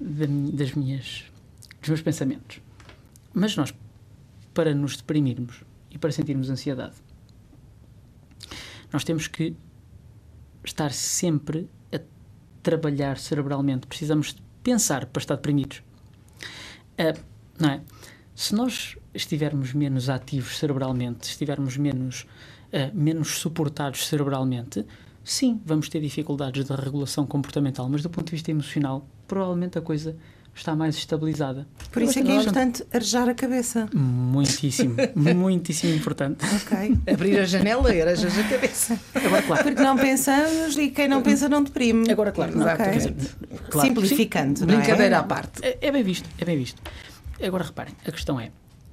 da 0.00 0.26
das 0.50 0.72
minhas, 0.72 1.24
dos 1.80 1.90
meus 1.90 2.00
pensamentos. 2.00 2.58
Mas 3.34 3.54
nós, 3.54 3.74
para 4.54 4.74
nos 4.74 4.96
deprimirmos 4.96 5.62
e 5.90 5.98
para 5.98 6.10
sentirmos 6.10 6.48
ansiedade, 6.48 6.94
nós 8.90 9.04
temos 9.04 9.26
que 9.26 9.54
estar 10.64 10.90
sempre 10.90 11.68
trabalhar 12.64 13.18
cerebralmente. 13.18 13.86
Precisamos 13.86 14.34
pensar 14.62 15.06
para 15.06 15.20
estar 15.20 15.36
deprimidos. 15.36 15.82
Ah, 16.98 17.14
não 17.60 17.70
é? 17.70 17.80
Se 18.34 18.54
nós 18.54 18.96
estivermos 19.12 19.72
menos 19.72 20.08
ativos 20.08 20.58
cerebralmente, 20.58 21.28
estivermos 21.28 21.76
menos, 21.76 22.26
ah, 22.72 22.90
menos 22.92 23.38
suportados 23.38 24.06
cerebralmente, 24.08 24.84
sim, 25.22 25.60
vamos 25.64 25.88
ter 25.88 26.00
dificuldades 26.00 26.64
de 26.64 26.72
regulação 26.74 27.26
comportamental, 27.26 27.88
mas 27.88 28.02
do 28.02 28.10
ponto 28.10 28.26
de 28.26 28.32
vista 28.32 28.50
emocional, 28.50 29.06
provavelmente 29.28 29.78
a 29.78 29.82
coisa 29.82 30.16
está 30.54 30.74
mais 30.76 30.96
estabilizada. 30.96 31.66
Por 31.90 32.02
isso 32.02 32.18
é 32.18 32.22
que 32.22 32.30
é 32.30 32.36
importante 32.36 32.84
arejar 32.92 33.28
a 33.28 33.34
cabeça. 33.34 33.88
Muitíssimo, 33.94 34.94
muitíssimo 35.34 35.94
importante. 35.94 36.44
Ok? 36.44 36.98
Abrir 37.12 37.38
a 37.40 37.44
janela 37.44 37.94
e 37.94 38.00
arejas 38.00 38.38
a 38.38 38.44
cabeça. 38.44 38.98
Agora, 39.14 39.42
claro, 39.42 39.62
Porque 39.64 39.82
não 39.82 39.96
pensamos 39.96 40.76
e 40.78 40.90
quem 40.90 41.08
não 41.08 41.22
pensa 41.22 41.48
não 41.48 41.62
deprime. 41.62 42.10
agora, 42.10 42.30
claro, 42.32 42.56
não, 42.56 42.66
Ok. 42.66 42.76
quer 42.76 42.96
dizer, 42.96 43.14
claro, 43.70 43.88
Simplificando. 43.88 44.58
sim, 44.60 44.66
não 44.66 44.74
é? 44.74 44.76
Brincadeira 44.78 45.18
à 45.18 45.22
parte. 45.24 45.64
É, 45.64 45.78
é 45.80 45.90
bem 45.92 46.02
visto, 46.02 46.28
é 46.38 46.44
bem 46.44 46.56
visto. 46.58 46.80
Agora 47.42 47.64
reparem, 47.64 47.94
a 48.06 48.12
questão 48.12 48.38
é, 48.38 48.50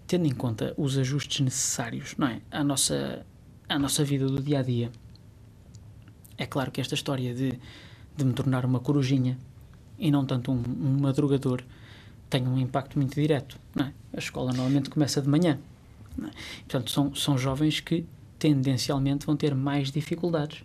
tendo 0.07 0.25
em 0.25 0.31
conta 0.33 0.73
os 0.77 0.97
ajustes 0.97 1.39
necessários, 1.41 2.15
não 2.17 2.27
é? 2.27 2.41
À 2.49 2.63
nossa, 2.63 3.23
à 3.69 3.77
nossa 3.77 4.03
vida 4.03 4.25
do 4.25 4.41
dia 4.41 4.59
a 4.59 4.63
dia. 4.63 4.91
É 6.37 6.45
claro 6.47 6.71
que 6.71 6.81
esta 6.81 6.95
história 6.95 7.33
de, 7.35 7.53
de 8.17 8.25
me 8.25 8.33
tornar 8.33 8.65
uma 8.65 8.79
corujinha 8.79 9.37
e 10.01 10.12
não 10.12 10.25
tanto 10.25 10.51
um, 10.51 10.55
um 10.58 11.00
madrugador 11.00 11.63
tem 12.29 12.48
um 12.48 12.58
impacto 12.58 12.98
muito 12.98 13.13
direto, 13.13 13.58
é? 13.77 13.91
A 14.13 14.20
escola 14.20 14.51
normalmente 14.51 14.89
começa 14.89 15.22
de 15.22 15.29
manhã. 15.29 15.60
é? 16.20 16.29
Portanto, 16.62 16.89
são, 16.89 17.13
são 17.13 17.38
jovens 17.38 17.79
que 17.79 18.05
tendencialmente 18.39 19.25
vão 19.25 19.36
ter 19.36 19.53
mais 19.53 19.91
dificuldades 19.91 20.63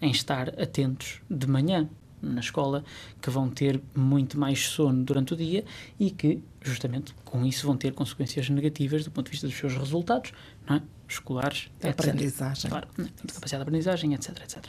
em 0.00 0.10
estar 0.10 0.48
atentos 0.60 1.20
de 1.30 1.46
manhã 1.46 1.88
na 2.20 2.40
escola, 2.40 2.84
que 3.20 3.28
vão 3.30 3.50
ter 3.50 3.80
muito 3.94 4.38
mais 4.38 4.66
sono 4.66 5.02
durante 5.04 5.34
o 5.34 5.36
dia 5.36 5.64
e 5.98 6.10
que, 6.10 6.40
justamente, 6.62 7.12
com 7.24 7.44
isso 7.44 7.66
vão 7.66 7.76
ter 7.76 7.92
consequências 7.92 8.48
negativas 8.48 9.04
do 9.04 9.10
ponto 9.10 9.26
de 9.26 9.32
vista 9.32 9.46
dos 9.46 9.56
seus 9.56 9.74
resultados, 9.76 10.32
é? 10.68 10.80
escolares, 11.08 11.68
A 11.82 11.88
etc. 11.88 12.00
aprendizagem. 12.00 12.70
Claro? 12.70 12.86
Portanto, 12.86 13.34
capacidade 13.34 13.64
de 13.64 13.68
aprendizagem, 13.68 14.14
etc, 14.14 14.40
etc. 14.42 14.66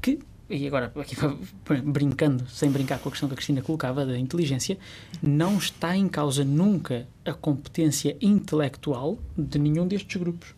Que, 0.00 0.18
e 0.56 0.66
agora, 0.66 0.92
aqui 0.96 1.16
brincando, 1.84 2.48
sem 2.48 2.70
brincar 2.70 2.98
com 2.98 3.08
a 3.08 3.12
questão 3.12 3.28
que 3.28 3.32
a 3.32 3.36
Cristina 3.36 3.60
colocava 3.60 4.06
da 4.06 4.18
inteligência, 4.18 4.78
não 5.22 5.58
está 5.58 5.96
em 5.96 6.08
causa 6.08 6.44
nunca 6.44 7.08
a 7.24 7.32
competência 7.32 8.16
intelectual 8.20 9.18
de 9.36 9.58
nenhum 9.58 9.86
destes 9.86 10.20
grupos. 10.20 10.54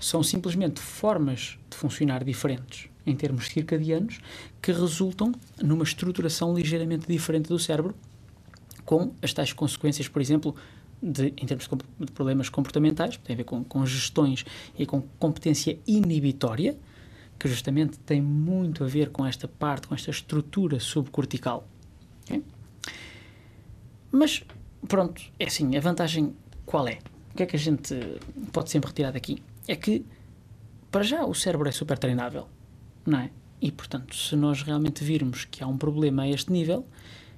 São 0.00 0.22
simplesmente 0.22 0.80
formas 0.80 1.58
de 1.68 1.76
funcionar 1.76 2.24
diferentes 2.24 2.88
em 3.04 3.14
termos 3.14 3.46
circadianos 3.46 4.20
que 4.60 4.72
resultam 4.72 5.32
numa 5.62 5.84
estruturação 5.84 6.54
ligeiramente 6.54 7.06
diferente 7.06 7.48
do 7.48 7.58
cérebro, 7.58 7.94
com 8.84 9.12
as 9.20 9.32
tais 9.32 9.52
consequências, 9.52 10.08
por 10.08 10.22
exemplo, 10.22 10.54
de, 11.02 11.26
em 11.36 11.46
termos 11.46 11.68
de, 12.00 12.12
problemas 12.12 12.48
comportamentais, 12.48 13.16
tem 13.18 13.34
a 13.34 13.36
ver 13.36 13.44
com, 13.44 13.62
com 13.62 13.84
gestões 13.84 14.44
e 14.78 14.86
com 14.86 15.02
competência 15.18 15.78
inibitória, 15.86 16.76
que 17.38 17.48
justamente 17.48 17.98
tem 17.98 18.20
muito 18.20 18.84
a 18.84 18.86
ver 18.86 19.10
com 19.10 19.24
esta 19.26 19.46
parte, 19.46 19.88
com 19.88 19.94
esta 19.94 20.10
estrutura 20.10 20.80
subcortical. 20.80 21.66
ok? 22.24 22.42
Mas, 24.10 24.42
pronto, 24.88 25.22
é 25.38 25.46
assim, 25.46 25.76
a 25.76 25.80
vantagem 25.80 26.34
qual 26.64 26.88
é? 26.88 26.98
O 27.32 27.36
que 27.36 27.42
é 27.42 27.46
que 27.46 27.56
a 27.56 27.58
gente 27.58 27.94
pode 28.52 28.70
sempre 28.70 28.88
retirar 28.88 29.12
daqui? 29.12 29.42
É 29.68 29.76
que, 29.76 30.04
para 30.90 31.02
já, 31.02 31.24
o 31.24 31.34
cérebro 31.34 31.68
é 31.68 31.72
super 31.72 31.98
treinável, 31.98 32.48
não 33.04 33.20
é? 33.20 33.30
E, 33.60 33.70
portanto, 33.70 34.14
se 34.14 34.36
nós 34.36 34.62
realmente 34.62 35.04
virmos 35.04 35.44
que 35.44 35.62
há 35.62 35.66
um 35.66 35.76
problema 35.76 36.22
a 36.22 36.28
este 36.28 36.52
nível, 36.52 36.86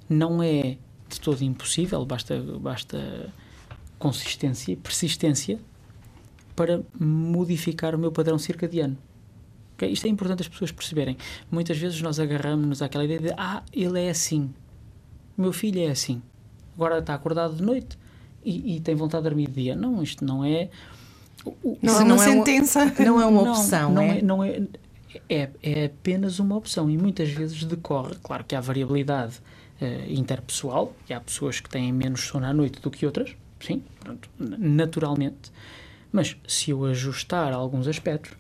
não 0.08 0.42
é 0.42 0.78
de 1.08 1.20
todo 1.20 1.42
impossível, 1.42 2.04
basta, 2.04 2.40
basta 2.60 3.32
consistência 3.98 4.72
e 4.72 4.76
persistência 4.76 5.58
para 6.54 6.82
modificar 6.98 7.94
o 7.94 7.98
meu 7.98 8.12
padrão 8.12 8.38
circadiano. 8.38 8.96
Ok? 9.78 9.88
Isto 9.88 10.06
é 10.06 10.10
importante 10.10 10.42
as 10.42 10.48
pessoas 10.48 10.72
perceberem. 10.72 11.16
Muitas 11.50 11.78
vezes 11.78 12.02
nós 12.02 12.18
agarramos-nos 12.18 12.82
àquela 12.82 13.04
ideia 13.04 13.20
de 13.20 13.30
ah, 13.36 13.62
ele 13.72 14.00
é 14.02 14.10
assim, 14.10 14.50
o 15.36 15.42
meu 15.42 15.52
filho 15.52 15.80
é 15.80 15.86
assim, 15.90 16.20
agora 16.74 16.98
está 16.98 17.14
acordado 17.14 17.54
de 17.54 17.62
noite 17.62 17.96
e, 18.44 18.74
e 18.76 18.80
tem 18.80 18.96
vontade 18.96 19.22
de 19.22 19.28
dormir 19.30 19.46
de 19.46 19.62
dia. 19.62 19.76
Não, 19.76 20.02
isto 20.02 20.24
não 20.24 20.44
é. 20.44 20.68
o- 21.44 21.78
Não 21.80 21.92
Isso 21.92 22.00
é 22.02 22.04
uma 22.04 22.14
não 22.16 22.22
é 22.22 22.26
sentença. 22.26 22.84
Não 22.98 23.20
é 23.20 23.26
uma 23.26 23.42
não, 23.42 23.52
opção, 23.52 23.92
não 23.92 24.02
é? 24.02 24.18
é? 24.18 24.22
Não 24.22 24.42
é, 24.44 24.62
é, 25.30 25.48
é 25.62 25.84
apenas 25.84 26.40
uma 26.40 26.56
opção 26.56 26.90
e 26.90 26.98
muitas 26.98 27.30
vezes 27.30 27.62
decorre, 27.64 28.16
claro 28.20 28.42
que 28.44 28.56
há 28.56 28.60
variabilidade 28.60 29.40
eh, 29.80 30.06
interpessoal, 30.12 30.92
e 31.08 31.14
há 31.14 31.20
pessoas 31.20 31.60
que 31.60 31.70
têm 31.70 31.92
menos 31.92 32.22
sono 32.22 32.46
à 32.46 32.52
noite 32.52 32.80
do 32.80 32.90
que 32.90 33.06
outras, 33.06 33.30
sim, 33.60 33.80
pronto, 34.00 34.28
naturalmente, 34.38 35.52
mas 36.10 36.36
se 36.48 36.70
eu 36.72 36.84
ajustar 36.84 37.52
alguns 37.52 37.86
aspectos, 37.86 38.32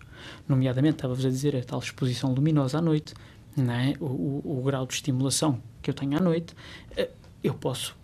nomeadamente, 0.48 0.96
estava-vos 0.96 1.24
a 1.24 1.28
dizer, 1.28 1.56
a 1.56 1.62
tal 1.62 1.78
exposição 1.78 2.32
luminosa 2.32 2.78
à 2.78 2.82
noite, 2.82 3.14
não 3.56 3.74
é? 3.74 3.94
o, 4.00 4.04
o, 4.04 4.58
o 4.58 4.62
grau 4.62 4.86
de 4.86 4.94
estimulação 4.94 5.60
que 5.82 5.90
eu 5.90 5.94
tenho 5.94 6.16
à 6.16 6.20
noite, 6.20 6.54
eh, 6.96 7.10
eu 7.42 7.54
posso, 7.54 7.96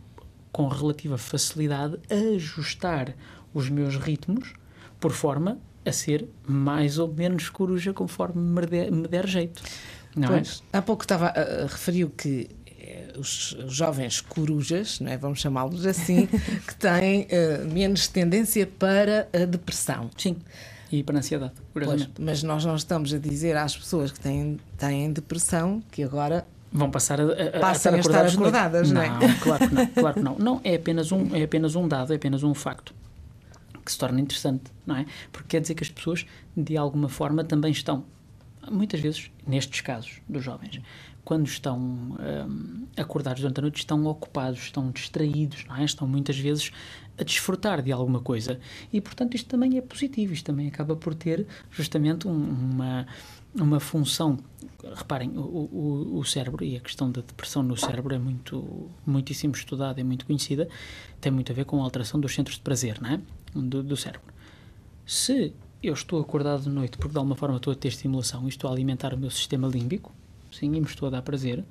com 0.53 0.69
relativa 0.69 1.19
facilidade, 1.19 1.99
ajustar 2.35 3.15
os 3.53 3.69
meus 3.69 3.97
ritmos 3.97 4.53
por 4.99 5.13
forma 5.13 5.59
a 5.85 5.93
ser 5.93 6.29
mais 6.47 6.99
ou 6.99 7.13
menos 7.13 7.49
coruja 7.49 7.93
conforme 7.93 8.41
me 8.41 8.67
der, 8.67 8.91
me 8.91 9.07
der 9.07 9.27
jeito. 9.27 9.63
Não 10.17 10.29
é? 10.29 10.31
Pois, 10.31 10.63
há 10.73 10.81
pouco 10.81 11.05
estava 11.05 11.29
a 11.29 11.67
referiu 11.67 12.11
que 12.11 12.49
eh, 12.79 13.13
os 13.19 13.57
jovens 13.67 14.21
corujas, 14.21 15.01
não 15.01 15.11
é? 15.11 15.17
vamos 15.17 15.41
chamá-los 15.41 15.85
assim, 15.87 16.27
que 16.67 16.75
têm 16.77 17.27
eh, 17.29 17.59
menos 17.71 18.09
tendência 18.09 18.67
para 18.67 19.29
a 19.33 19.45
depressão. 19.45 20.11
Sim. 20.17 20.37
E 20.93 21.03
para 21.03 21.17
a 21.17 21.19
ansiedade, 21.19 21.53
Pois, 21.73 21.85
curiosamente. 21.87 22.21
mas 22.21 22.43
nós 22.43 22.65
não 22.65 22.77
estamos 22.77 23.13
a 23.13 23.19
dizer 23.19 23.57
às 23.57 23.77
pessoas 23.77 24.13
que 24.13 24.21
têm, 24.21 24.59
têm 24.79 25.13
depressão 25.13 25.83
que 25.91 26.03
agora 26.03 26.47
Vão 26.77 26.91
passar 26.91 27.21
a, 27.21 27.25
a, 27.25 27.61
Passam 27.61 27.95
a 27.95 27.99
estar 27.99 28.27
acordados 28.27 28.33
de 28.33 28.39
noite. 28.41 28.57
acordadas, 28.57 28.91
não 28.91 29.01
é? 29.03 29.35
claro 29.41 29.69
que 29.69 29.75
não, 29.75 29.87
claro 29.95 30.15
que 30.15 30.21
não. 30.21 30.39
Não, 30.39 30.61
é 30.65 30.75
apenas, 30.75 31.13
um, 31.13 31.33
é 31.35 31.45
apenas 31.45 31.77
um 31.77 31.87
dado, 31.87 32.13
é 32.13 32.17
apenas 32.17 32.43
um 32.43 32.53
facto 32.53 32.93
que 33.85 33.93
se 33.93 33.99
torna 33.99 34.21
interessante, 34.21 34.65
não 34.85 34.97
é? 34.97 35.07
Porque 35.31 35.49
quer 35.51 35.61
dizer 35.61 35.75
que 35.75 35.85
as 35.85 35.91
pessoas, 35.91 36.27
de 36.57 36.77
alguma 36.77 37.09
forma, 37.09 37.45
também 37.45 37.71
estão, 37.71 38.05
muitas 38.69 38.99
vezes, 38.99 39.31
nestes 39.47 39.83
casos 39.83 40.21
dos 40.29 40.43
jovens, 40.43 40.81
quando 41.25 41.47
estão 41.47 41.79
hum, 41.79 42.87
acordados 42.97 43.41
durante 43.41 43.59
a 43.59 43.63
noite, 43.63 43.77
estão 43.79 44.05
ocupados, 44.07 44.61
estão 44.61 44.91
distraídos, 44.91 45.65
não 45.67 45.77
é? 45.77 45.85
Estão 45.85 46.09
muitas 46.09 46.37
vezes 46.39 46.73
a 47.19 47.23
desfrutar 47.25 47.81
de 47.83 47.93
alguma 47.93 48.21
coisa. 48.21 48.59
E, 48.93 49.01
portanto, 49.01 49.35
isto 49.35 49.49
também 49.49 49.77
é 49.79 49.81
positivo, 49.81 50.33
isto 50.33 50.45
também 50.47 50.67
acaba 50.67 50.97
por 50.97 51.15
ter 51.15 51.47
justamente 51.71 52.27
um- 52.27 52.33
uma, 52.51 53.07
uma 53.55 53.79
função. 53.81 54.39
Reparem, 54.95 55.31
o, 55.37 55.41
o, 55.41 56.19
o 56.19 56.25
cérebro 56.25 56.65
e 56.65 56.77
a 56.77 56.81
questão 56.81 57.11
da 57.11 57.21
depressão 57.21 57.63
no 57.63 57.77
cérebro 57.77 58.15
é 58.15 58.19
muito, 58.19 58.91
muitíssimo 59.07 59.55
estudada, 59.55 60.01
é 60.01 60.05
muito 60.05 60.27
conhecida, 60.27 60.69
tem 61.21 61.31
muito 61.31 61.53
a 61.53 61.55
ver 61.55 61.65
com 61.65 61.81
a 61.81 61.85
alteração 61.85 62.19
dos 62.21 62.35
centros 62.35 62.57
de 62.57 62.63
prazer, 62.63 63.01
não 63.01 63.11
é? 63.11 63.21
Do, 63.55 63.83
do 63.83 63.97
cérebro. 63.97 64.33
Se 65.07 65.53
eu 65.83 65.93
estou 65.95 66.21
acordado 66.21 66.63
de 66.63 66.69
noite 66.71 66.97
porque 66.97 67.13
de 67.13 67.19
alguma 67.19 67.37
forma 67.37 67.57
estou 67.57 67.73
a 67.73 67.77
ter 67.77 67.89
estimulação 67.89 68.47
e 68.47 68.49
estou 68.49 68.69
a 68.69 68.73
alimentar 68.73 69.15
o 69.15 69.19
meu 69.19 69.31
sistema 69.31 69.69
límbico, 69.69 70.13
sim, 70.51 70.67
e 70.67 70.81
me 70.81 70.87
estou 70.87 71.07
a 71.09 71.11
dar 71.11 71.23
prazer, 71.23 71.63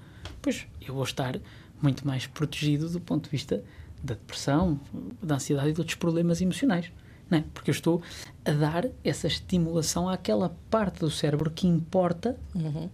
pois 0.42 0.66
eu 0.82 0.94
vou 0.94 1.04
estar 1.04 1.38
muito 1.82 2.06
mais 2.08 2.28
protegido 2.28 2.88
do 2.90 3.00
ponto 3.02 3.26
de 3.26 3.30
vista 3.32 3.62
da 4.04 4.16
depressão, 4.16 4.80
da 5.22 5.36
ansiedade 5.36 5.70
e 5.70 5.74
de 5.74 5.80
outros 5.80 5.96
problemas 5.96 6.42
emocionais. 6.42 6.92
Não 7.30 7.38
é? 7.38 7.44
Porque 7.54 7.70
eu 7.70 7.74
estou 7.74 8.02
a 8.44 8.52
dar 8.52 8.86
essa 9.04 9.28
estimulação 9.28 10.10
àquela 10.10 10.56
parte 10.70 11.00
do 11.00 11.10
cérebro 11.10 11.50
que 11.50 11.66
importa 11.66 12.38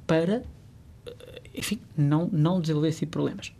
para, 0.05 0.43
eh, 1.05 1.41
enfim, 1.55 1.79
não, 1.97 2.29
não 2.31 2.61
desenvolver 2.61 2.89
esse 2.89 2.99
tipo 2.99 3.13
problemas. 3.13 3.51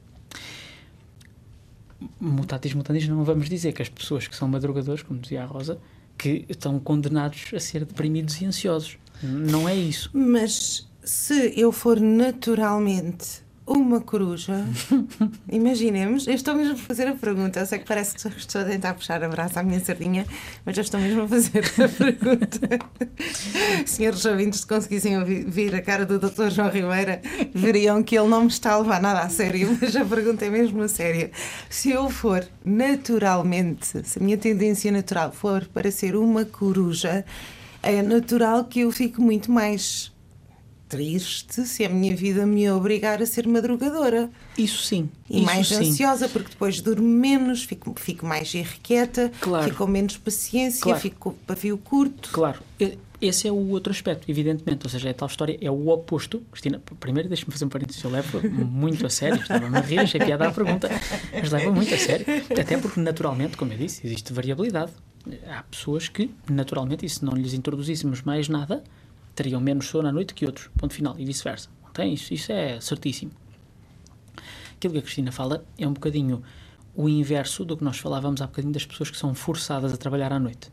Mutatis 2.19 2.73
mutandis, 2.73 3.07
não 3.07 3.23
vamos 3.23 3.49
dizer 3.49 3.73
que 3.73 3.81
as 3.81 3.89
pessoas 3.89 4.27
que 4.27 4.35
são 4.35 4.47
madrugadores, 4.47 5.01
como 5.01 5.19
dizia 5.19 5.43
a 5.43 5.45
Rosa, 5.45 5.79
que 6.17 6.45
estão 6.47 6.79
condenados 6.79 7.51
a 7.53 7.59
ser 7.59 7.83
deprimidos 7.83 8.39
e 8.41 8.45
ansiosos. 8.45 8.97
Não 9.21 9.67
é 9.67 9.75
isso. 9.75 10.09
Mas 10.13 10.87
se 11.03 11.59
eu 11.59 11.71
for 11.71 11.99
naturalmente 11.99 13.41
uma 13.69 14.01
coruja, 14.01 14.65
imaginemos, 15.51 16.25
eu 16.25 16.33
estou 16.33 16.55
mesmo 16.55 16.73
a 16.73 16.77
fazer 16.77 17.07
a 17.07 17.13
pergunta. 17.13 17.59
Eu 17.59 17.65
sei 17.67 17.77
que 17.77 17.85
parece 17.85 18.15
que 18.15 18.27
estou 18.27 18.61
a 18.61 18.65
tentar 18.65 18.95
puxar 18.95 19.23
a 19.23 19.29
braça 19.29 19.59
à 19.59 19.63
minha 19.63 19.79
sardinha, 19.79 20.25
mas 20.65 20.75
eu 20.75 20.81
estou 20.81 20.99
mesmo 20.99 21.21
a 21.21 21.27
fazer 21.27 21.63
a 21.77 21.87
pergunta. 21.87 22.79
Senhores 23.85 24.25
ouvintes, 24.25 24.61
se 24.61 24.67
conseguissem 24.67 25.19
ouvir 25.19 25.75
a 25.75 25.81
cara 25.83 26.03
do 26.03 26.17
Dr. 26.17 26.49
João 26.49 26.69
Ribeira, 26.69 27.21
veriam 27.53 28.01
que 28.01 28.17
ele 28.17 28.27
não 28.27 28.41
me 28.41 28.47
está 28.47 28.71
a 28.71 28.79
levar 28.79 28.99
nada 28.99 29.19
a 29.21 29.29
sério, 29.29 29.77
mas 29.79 29.95
a 29.95 30.03
pergunta 30.03 30.45
é 30.45 30.49
mesmo 30.49 30.81
a 30.81 30.87
sério. 30.87 31.29
Se 31.69 31.91
eu 31.91 32.09
for 32.09 32.47
naturalmente, 32.65 34.01
se 34.03 34.17
a 34.17 34.23
minha 34.23 34.37
tendência 34.37 34.91
natural 34.91 35.31
for 35.31 35.67
para 35.67 35.91
ser 35.91 36.15
uma 36.15 36.43
coruja, 36.43 37.23
é 37.83 38.01
natural 38.01 38.65
que 38.65 38.79
eu 38.79 38.91
fique 38.91 39.21
muito 39.21 39.51
mais 39.51 40.11
triste 40.89 41.65
se 41.65 41.85
a 41.85 41.89
minha 41.89 42.15
vida 42.15 42.45
me 42.47 42.69
obrigar 42.71 43.21
a 43.21 43.25
ser 43.25 43.47
madrugadora. 43.47 44.29
Isso 44.57 44.83
sim. 44.83 45.07
E 45.29 45.37
isso 45.37 45.45
mais 45.45 45.67
sim. 45.67 45.75
ansiosa, 45.75 46.27
porque 46.27 46.49
depois 46.49 46.81
durmo 46.81 47.07
menos, 47.07 47.63
fico, 47.63 47.93
fico 47.97 48.25
mais 48.25 48.51
irrequieta, 48.53 49.31
Claro. 49.39 49.65
fico 49.65 49.77
com 49.77 49.87
menos 49.87 50.17
paciência, 50.17 50.81
Claro. 50.81 50.99
fico 50.99 51.15
com 51.19 51.29
o 51.29 51.33
pavio 51.33 51.77
curto. 51.77 52.29
Claro, 52.33 52.59
esse 53.21 53.47
é 53.47 53.51
o 53.51 53.69
outro 53.69 53.91
aspecto, 53.91 54.29
evidentemente. 54.31 54.85
Ou 54.85 54.89
seja, 54.89 55.09
é 55.09 55.13
tal 55.13 55.27
história, 55.27 55.57
é 55.61 55.69
o 55.69 55.89
oposto. 55.89 56.41
Cristina, 56.51 56.81
primeiro 56.99 57.29
deixa-me 57.29 57.51
fazer 57.51 57.65
um 57.65 57.69
parênteses, 57.69 58.03
eu 58.03 58.09
levo 58.09 58.41
muito 58.49 59.05
a 59.05 59.09
sério, 59.09 59.39
estava-me 59.41 59.77
a 59.77 59.81
rir, 59.81 59.99
achei 59.99 60.19
piada 60.19 60.47
à 60.47 60.51
pergunta, 60.51 60.89
mas 61.33 61.51
levo 61.51 61.71
muito 61.71 61.93
a 61.93 61.97
sério. 61.97 62.25
Até 62.59 62.77
porque, 62.77 62.99
naturalmente, 62.99 63.55
como 63.57 63.71
eu 63.73 63.77
disse, 63.77 64.05
existe 64.07 64.33
variabilidade. 64.33 64.91
Há 65.47 65.63
pessoas 65.63 66.07
que, 66.07 66.31
naturalmente, 66.49 67.05
e 67.05 67.09
se 67.09 67.23
não 67.23 67.33
lhes 67.33 67.53
introduzíssemos 67.53 68.21
mais 68.23 68.47
nada, 68.47 68.81
teriam 69.39 69.61
menos 69.61 69.87
sono 69.87 70.09
à 70.09 70.11
noite 70.11 70.33
que 70.33 70.45
outros, 70.45 70.69
ponto 70.77 70.93
final, 70.93 71.15
e 71.17 71.23
vice-versa. 71.23 71.69
Isso, 72.13 72.33
isso 72.33 72.51
é 72.51 72.79
certíssimo. 72.81 73.31
Aquilo 74.75 74.93
que 74.93 74.99
a 74.99 75.01
Cristina 75.01 75.31
fala 75.31 75.63
é 75.77 75.87
um 75.87 75.93
bocadinho 75.93 76.43
o 76.93 77.07
inverso 77.07 77.63
do 77.63 77.77
que 77.77 77.83
nós 77.83 77.97
falávamos 77.97 78.41
há 78.41 78.47
bocadinho 78.47 78.73
das 78.73 78.85
pessoas 78.85 79.09
que 79.09 79.17
são 79.17 79.33
forçadas 79.33 79.93
a 79.93 79.97
trabalhar 79.97 80.33
à 80.33 80.39
noite, 80.39 80.69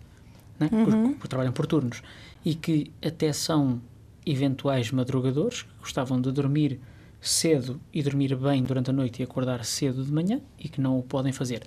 né? 0.58 0.68
porque, 0.68 1.14
porque 1.14 1.28
trabalham 1.28 1.52
por 1.52 1.66
turnos 1.66 2.02
e 2.44 2.54
que 2.54 2.92
até 3.04 3.32
são 3.32 3.80
eventuais 4.24 4.90
madrugadores, 4.90 5.62
que 5.62 5.68
gostavam 5.78 6.20
de 6.20 6.32
dormir 6.32 6.80
cedo 7.28 7.80
e 7.92 8.02
dormir 8.02 8.34
bem 8.36 8.62
durante 8.62 8.90
a 8.90 8.92
noite 8.92 9.20
e 9.20 9.24
acordar 9.24 9.64
cedo 9.64 10.04
de 10.04 10.12
manhã 10.12 10.40
e 10.58 10.68
que 10.68 10.80
não 10.80 10.98
o 10.98 11.02
podem 11.02 11.32
fazer. 11.32 11.62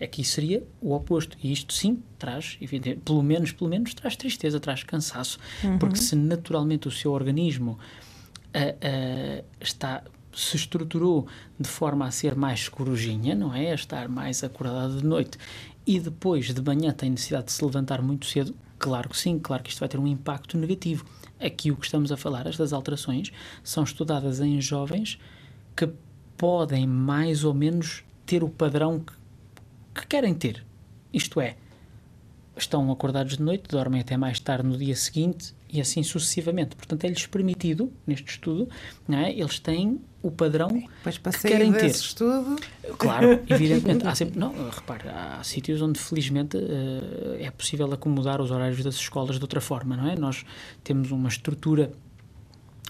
Aqui 0.00 0.24
seria 0.24 0.66
o 0.80 0.92
oposto. 0.92 1.36
E 1.42 1.52
isto 1.52 1.72
sim 1.72 2.02
traz, 2.18 2.58
pelo 3.04 3.22
menos, 3.22 3.52
pelo 3.52 3.70
menos, 3.70 3.94
traz 3.94 4.16
tristeza, 4.16 4.58
traz 4.58 4.82
cansaço. 4.82 5.38
Porque 5.78 5.96
se 5.96 6.16
naturalmente 6.16 6.88
o 6.88 6.90
seu 6.90 7.12
organismo 7.12 7.78
ah, 8.52 8.74
ah, 8.80 9.44
está 9.60 10.02
se 10.32 10.56
estruturou 10.56 11.28
de 11.58 11.68
forma 11.68 12.06
a 12.06 12.10
ser 12.10 12.34
mais 12.34 12.68
corujinha, 12.68 13.34
não 13.34 13.54
é? 13.54 13.70
A 13.70 13.74
estar 13.74 14.08
mais 14.08 14.42
acordada 14.42 14.96
de 14.96 15.04
noite 15.04 15.38
e 15.86 16.00
depois 16.00 16.52
de 16.52 16.62
manhã 16.62 16.92
tem 16.92 17.10
necessidade 17.10 17.46
de 17.46 17.52
se 17.52 17.64
levantar 17.64 18.02
muito 18.02 18.26
cedo, 18.26 18.54
claro 18.84 19.08
que 19.08 19.16
sim, 19.16 19.38
claro 19.38 19.62
que 19.62 19.70
isto 19.70 19.80
vai 19.80 19.88
ter 19.88 19.98
um 19.98 20.06
impacto 20.06 20.58
negativo. 20.58 21.06
Aqui 21.40 21.70
o 21.70 21.76
que 21.76 21.86
estamos 21.86 22.12
a 22.12 22.18
falar, 22.18 22.46
estas 22.46 22.70
alterações, 22.70 23.32
são 23.62 23.82
estudadas 23.82 24.40
em 24.40 24.60
jovens 24.60 25.18
que 25.74 25.88
podem 26.36 26.86
mais 26.86 27.44
ou 27.44 27.54
menos 27.54 28.04
ter 28.26 28.44
o 28.44 28.48
padrão 28.50 29.00
que, 29.00 29.14
que 29.94 30.06
querem 30.06 30.34
ter. 30.34 30.66
Isto 31.14 31.40
é, 31.40 31.56
estão 32.54 32.92
acordados 32.92 33.38
de 33.38 33.42
noite, 33.42 33.68
dormem 33.68 34.02
até 34.02 34.18
mais 34.18 34.38
tarde 34.38 34.68
no 34.68 34.76
dia 34.76 34.94
seguinte 34.94 35.54
e 35.74 35.80
assim 35.80 36.02
sucessivamente. 36.02 36.76
Portanto, 36.76 37.04
é-lhes 37.04 37.26
permitido, 37.26 37.92
neste 38.06 38.30
estudo, 38.30 38.68
é? 39.10 39.32
eles 39.32 39.58
têm 39.58 40.00
o 40.22 40.30
padrão 40.30 40.68
Depois 40.68 41.16
que 41.18 41.22
passei 41.22 41.50
querem 41.50 41.70
desse 41.72 41.98
ter. 42.00 42.06
estudo. 42.06 42.56
Claro, 42.96 43.40
evidentemente. 43.48 44.06
Há 44.06 44.14
sempre, 44.14 44.38
não, 44.38 44.52
repare, 44.70 45.08
há 45.08 45.40
sítios 45.42 45.82
onde 45.82 45.98
felizmente 45.98 46.56
eh, 46.56 47.42
é 47.44 47.50
possível 47.50 47.92
acomodar 47.92 48.40
os 48.40 48.50
horários 48.50 48.82
das 48.82 48.94
escolas 48.94 49.36
de 49.36 49.42
outra 49.42 49.60
forma, 49.60 49.96
não 49.96 50.08
é? 50.08 50.16
Nós 50.16 50.44
temos 50.82 51.10
uma 51.10 51.28
estrutura. 51.28 51.90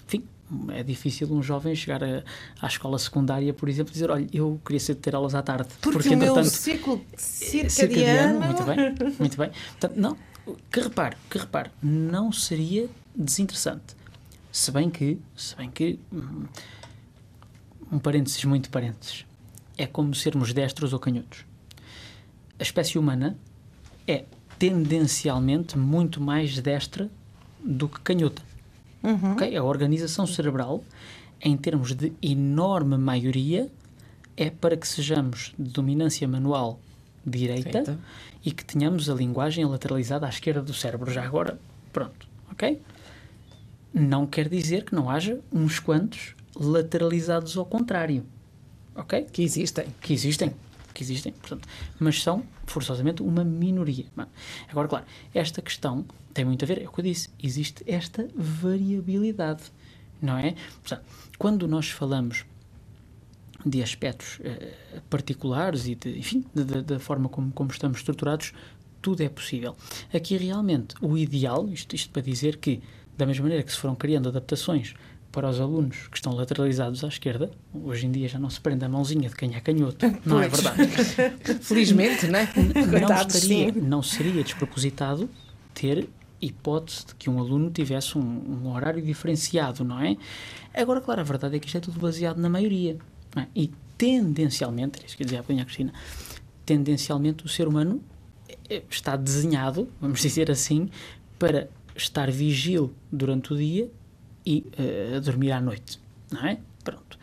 Enfim, 0.06 0.22
é 0.68 0.82
difícil 0.82 1.32
um 1.32 1.42
jovem 1.42 1.74
chegar 1.74 2.04
a- 2.04 2.22
à 2.60 2.66
escola 2.66 2.98
secundária, 2.98 3.52
por 3.54 3.68
exemplo, 3.68 3.90
e 3.90 3.94
dizer: 3.94 4.10
Olha, 4.10 4.26
eu 4.32 4.60
queria 4.64 4.78
ser 4.78 4.94
ter 4.96 5.14
aulas 5.14 5.34
à 5.34 5.42
tarde. 5.42 5.68
Porque, 5.80 6.10
o 6.10 6.16
meu 6.18 6.44
ciclo 6.44 7.02
circadiano. 7.16 8.40
Muito 8.40 8.62
bem, 8.62 8.76
muito 9.18 9.36
bem. 9.36 9.50
Portanto, 9.80 9.96
não, 9.96 10.16
que 10.70 10.80
repare, 10.80 11.16
que 11.30 11.38
repare, 11.38 11.70
não 11.82 12.32
seria 12.32 12.88
desinteressante. 13.14 13.96
Se 14.52 14.70
bem 14.70 14.90
que, 14.90 15.18
se 15.36 15.56
bem 15.56 15.70
que, 15.70 15.98
hum, 16.12 16.44
um 17.90 17.98
parênteses 17.98 18.44
muito 18.44 18.70
parênteses, 18.70 19.24
é 19.76 19.86
como 19.86 20.14
sermos 20.14 20.52
destros 20.52 20.92
ou 20.92 20.98
canhotos. 20.98 21.44
A 22.58 22.62
espécie 22.62 22.98
humana 22.98 23.36
é 24.06 24.24
tendencialmente 24.58 25.76
muito 25.76 26.20
mais 26.20 26.58
destra 26.60 27.10
do 27.62 27.88
que 27.88 28.00
canhota. 28.00 28.42
ok? 29.32 29.56
A 29.56 29.64
organização 29.64 30.26
cerebral, 30.26 30.84
em 31.40 31.56
termos 31.56 31.94
de 31.94 32.12
enorme 32.22 32.96
maioria, 32.96 33.70
é 34.36 34.50
para 34.50 34.76
que 34.76 34.86
sejamos 34.86 35.52
de 35.58 35.70
dominância 35.70 36.26
manual 36.28 36.78
direita 37.26 37.82
Direita. 37.82 37.98
E 38.44 38.52
que 38.52 38.64
tenhamos 38.64 39.08
a 39.08 39.14
linguagem 39.14 39.64
lateralizada 39.64 40.26
à 40.26 40.28
esquerda 40.28 40.62
do 40.62 40.74
cérebro. 40.74 41.10
Já 41.10 41.24
agora, 41.24 41.58
pronto, 41.92 42.26
ok? 42.50 42.80
Não 43.92 44.26
quer 44.26 44.48
dizer 44.48 44.84
que 44.84 44.94
não 44.94 45.08
haja 45.08 45.40
uns 45.52 45.78
quantos 45.78 46.34
lateralizados 46.54 47.56
ao 47.56 47.64
contrário, 47.64 48.24
ok? 48.94 49.22
Que 49.32 49.42
existem. 49.42 49.86
que 50.00 50.12
existem, 50.12 50.54
que 50.92 51.02
existem, 51.02 51.32
portanto, 51.32 51.68
mas 51.98 52.22
são 52.22 52.44
forçosamente 52.66 53.22
uma 53.22 53.44
minoria. 53.44 54.06
Agora, 54.68 54.88
claro, 54.88 55.04
esta 55.32 55.62
questão 55.62 56.04
tem 56.32 56.44
muito 56.44 56.64
a 56.64 56.68
ver, 56.68 56.82
é 56.82 56.88
o 56.88 56.92
que 56.92 57.00
eu 57.00 57.04
disse, 57.04 57.30
existe 57.42 57.84
esta 57.86 58.28
variabilidade, 58.34 59.62
não 60.20 60.36
é? 60.36 60.54
Portanto, 60.82 61.04
quando 61.38 61.68
nós 61.68 61.90
falamos 61.90 62.44
de 63.64 63.82
aspectos 63.82 64.38
eh, 64.44 64.74
particulares 65.08 65.86
e, 65.86 65.94
de, 65.94 66.18
enfim, 66.18 66.44
da 66.54 66.98
forma 66.98 67.28
como, 67.28 67.50
como 67.52 67.70
estamos 67.70 67.98
estruturados, 67.98 68.52
tudo 69.00 69.22
é 69.22 69.28
possível. 69.28 69.76
Aqui, 70.12 70.36
realmente, 70.36 70.94
o 71.00 71.16
ideal, 71.16 71.68
isto, 71.68 71.94
isto 71.94 72.10
para 72.10 72.22
dizer 72.22 72.56
que, 72.56 72.82
da 73.16 73.26
mesma 73.26 73.42
maneira 73.42 73.62
que 73.62 73.70
se 73.70 73.78
foram 73.78 73.94
criando 73.94 74.28
adaptações 74.28 74.94
para 75.30 75.48
os 75.48 75.60
alunos 75.60 76.08
que 76.08 76.16
estão 76.16 76.32
lateralizados 76.32 77.02
à 77.02 77.08
esquerda, 77.08 77.50
hoje 77.74 78.06
em 78.06 78.12
dia 78.12 78.28
já 78.28 78.38
não 78.38 78.48
se 78.48 78.60
prende 78.60 78.84
a 78.84 78.88
mãozinha 78.88 79.28
de 79.28 79.34
quem 79.34 79.54
é 79.54 79.60
canhoto, 79.60 80.06
não 80.24 80.40
é 80.40 80.48
verdade? 80.48 80.86
Felizmente, 81.60 82.28
né? 82.28 82.48
não, 83.00 83.26
estaria, 83.26 83.72
não 83.72 84.02
seria 84.02 84.42
despropositado 84.44 85.28
ter 85.74 86.08
hipótese 86.40 87.06
de 87.06 87.14
que 87.16 87.28
um 87.28 87.38
aluno 87.38 87.70
tivesse 87.70 88.16
um, 88.16 88.22
um 88.22 88.72
horário 88.72 89.02
diferenciado, 89.02 89.84
não 89.84 90.00
é? 90.00 90.16
Agora, 90.72 91.00
claro, 91.00 91.20
a 91.20 91.24
verdade 91.24 91.56
é 91.56 91.58
que 91.58 91.66
isto 91.66 91.78
é 91.78 91.80
tudo 91.80 91.98
baseado 91.98 92.38
na 92.38 92.48
maioria. 92.48 92.96
É? 93.42 93.48
E 93.54 93.70
tendencialmente, 93.96 95.00
é 95.02 95.06
isso 95.06 95.16
que 95.16 95.22
eu 95.22 95.26
dizia 95.26 95.40
bocadinho 95.40 95.62
à 95.62 95.64
Cristina, 95.64 95.92
tendencialmente 96.64 97.44
o 97.44 97.48
ser 97.48 97.68
humano 97.68 98.02
eh, 98.68 98.82
está 98.90 99.16
desenhado, 99.16 99.88
vamos 100.00 100.20
dizer 100.22 100.50
assim, 100.50 100.88
para 101.38 101.68
estar 101.96 102.30
vigil 102.30 102.92
durante 103.10 103.52
o 103.52 103.56
dia 103.56 103.90
e 104.44 104.66
eh, 104.76 105.20
dormir 105.20 105.52
à 105.52 105.60
noite, 105.60 106.00
não 106.30 106.44
é? 106.46 106.58
Pronto 106.82 107.18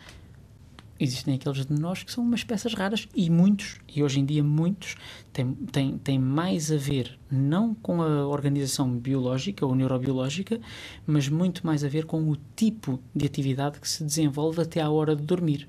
existem 1.02 1.34
aqueles 1.34 1.66
de 1.66 1.72
nós 1.72 2.02
que 2.02 2.12
são 2.12 2.22
umas 2.22 2.44
peças 2.44 2.74
raras 2.74 3.08
e 3.14 3.28
muitos, 3.28 3.80
e 3.92 4.02
hoje 4.02 4.20
em 4.20 4.24
dia 4.24 4.42
muitos, 4.42 4.94
têm, 5.32 5.52
têm, 5.52 5.98
têm 5.98 6.18
mais 6.18 6.70
a 6.70 6.76
ver 6.76 7.18
não 7.30 7.74
com 7.74 8.00
a 8.02 8.26
organização 8.26 8.96
biológica 8.96 9.66
ou 9.66 9.74
neurobiológica, 9.74 10.60
mas 11.06 11.28
muito 11.28 11.66
mais 11.66 11.82
a 11.82 11.88
ver 11.88 12.06
com 12.06 12.30
o 12.30 12.36
tipo 12.54 13.00
de 13.14 13.26
atividade 13.26 13.80
que 13.80 13.88
se 13.88 14.04
desenvolve 14.04 14.62
até 14.62 14.80
à 14.80 14.88
hora 14.88 15.16
de 15.16 15.24
dormir. 15.24 15.68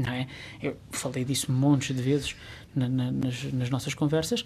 Não 0.00 0.12
é? 0.12 0.26
Eu 0.62 0.76
falei 0.90 1.24
disso 1.24 1.50
montes 1.52 1.94
de 1.94 2.02
vezes 2.02 2.34
na- 2.74 2.88
na- 2.88 3.10
nas, 3.12 3.42
nas 3.52 3.70
nossas 3.70 3.94
conversas. 3.94 4.44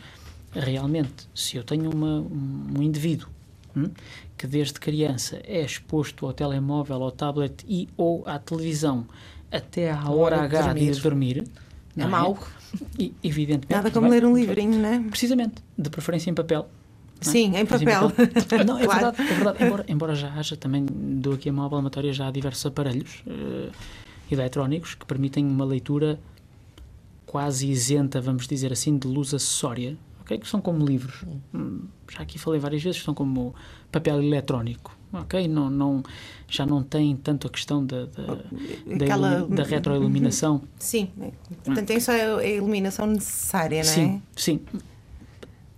Realmente, 0.53 1.29
se 1.35 1.57
eu 1.57 1.65
tenho 1.65 1.91
uma, 1.91 2.21
um, 2.21 2.83
indivíduo 2.83 3.29
hum, 3.77 3.91
que 4.39 4.47
desde 4.47 4.75
criança 4.75 5.41
é 5.45 5.63
exposto 5.65 6.27
ao 6.27 6.33
telemóvel, 6.33 7.03
ao 7.03 7.11
tablet 7.11 7.65
e 7.69 7.89
ou 7.97 8.23
à 8.27 8.39
televisão 8.39 9.07
até 9.51 9.91
à 9.91 10.09
hora, 10.11 10.37
hora 10.39 10.49
de 10.49 10.57
H 10.57 10.73
de 10.75 10.85
ir 10.85 11.01
dormir. 11.01 11.35
dormir, 11.35 11.45
É 11.97 12.01
não 12.03 12.09
mau. 12.09 12.39
E, 12.99 13.13
evidentemente. 13.23 13.73
Nada 13.73 13.91
como 13.91 14.09
vai- 14.09 14.19
ler 14.21 14.27
um 14.27 14.37
livrinho, 14.37 14.79
não 14.81 14.89
é? 14.89 15.01
Precisamente, 15.11 15.55
de 15.79 15.91
preferência 15.91 16.31
em 16.31 16.35
papel. 16.35 16.69
não 17.25 17.31
é? 17.31 17.33
Sim, 17.33 17.57
em 17.57 17.65
Preferência 17.67 18.01
papel. 18.11 18.65
Não, 18.65 18.79
é 18.81 18.85
Claro. 18.85 19.01
verdade, 19.13 19.23
é 19.23 19.35
verdade. 19.35 19.65
Embora, 19.65 19.85
embora 19.89 20.15
já 20.15 20.33
haja 20.35 20.57
também, 20.57 20.85
dou 20.89 21.35
aqui 21.35 21.49
a 21.49 21.53
mão 21.53 21.67
à 21.67 21.71
palmatória, 21.71 22.13
já 22.13 22.27
há 22.29 22.31
diversos 22.31 22.65
aparelhos 22.67 23.23
eh, 23.27 23.71
eletrónicos 24.31 24.95
que 24.95 25.05
permitem 25.07 25.45
uma 25.47 25.65
leitura 25.65 26.19
quase 27.27 27.69
isenta, 27.71 28.21
vamos 28.21 28.47
dizer 28.47 28.73
assim, 28.73 28.97
de 28.97 29.07
luz 29.09 29.35
acessória, 29.35 29.97
ok? 30.21 30.39
Que 30.39 30.49
são 30.49 30.61
como 30.61 30.85
livros. 30.87 31.25
Hum, 31.53 31.81
Já 32.13 32.21
aqui 32.21 32.39
falei 32.39 32.61
várias 32.61 32.83
vezes, 32.83 32.99
que 33.01 33.05
são 33.05 33.15
como 33.15 33.55
papel 33.91 34.23
eletrónico, 34.23 34.97
ok? 35.13 35.49
Não, 35.49 35.69
não, 35.69 36.03
já 36.49 36.65
não 36.65 36.83
tem 36.83 37.17
tanto 37.17 37.47
a 37.47 37.51
questão 37.51 37.85
da, 37.85 38.07
da, 38.07 38.23
da, 38.35 38.95
Aquela- 39.05 39.47
da 39.49 39.63
retroiluminação. 39.65 40.63
Sim, 40.79 41.11
portanto 41.65 41.87
tem 41.87 41.99
só 41.99 42.13
a 42.13 42.45
iluminação 42.47 43.07
necessária, 43.07 43.83
não 43.83 43.91
é? 43.91 43.95
Sim, 43.95 44.23
sim. 44.37 44.61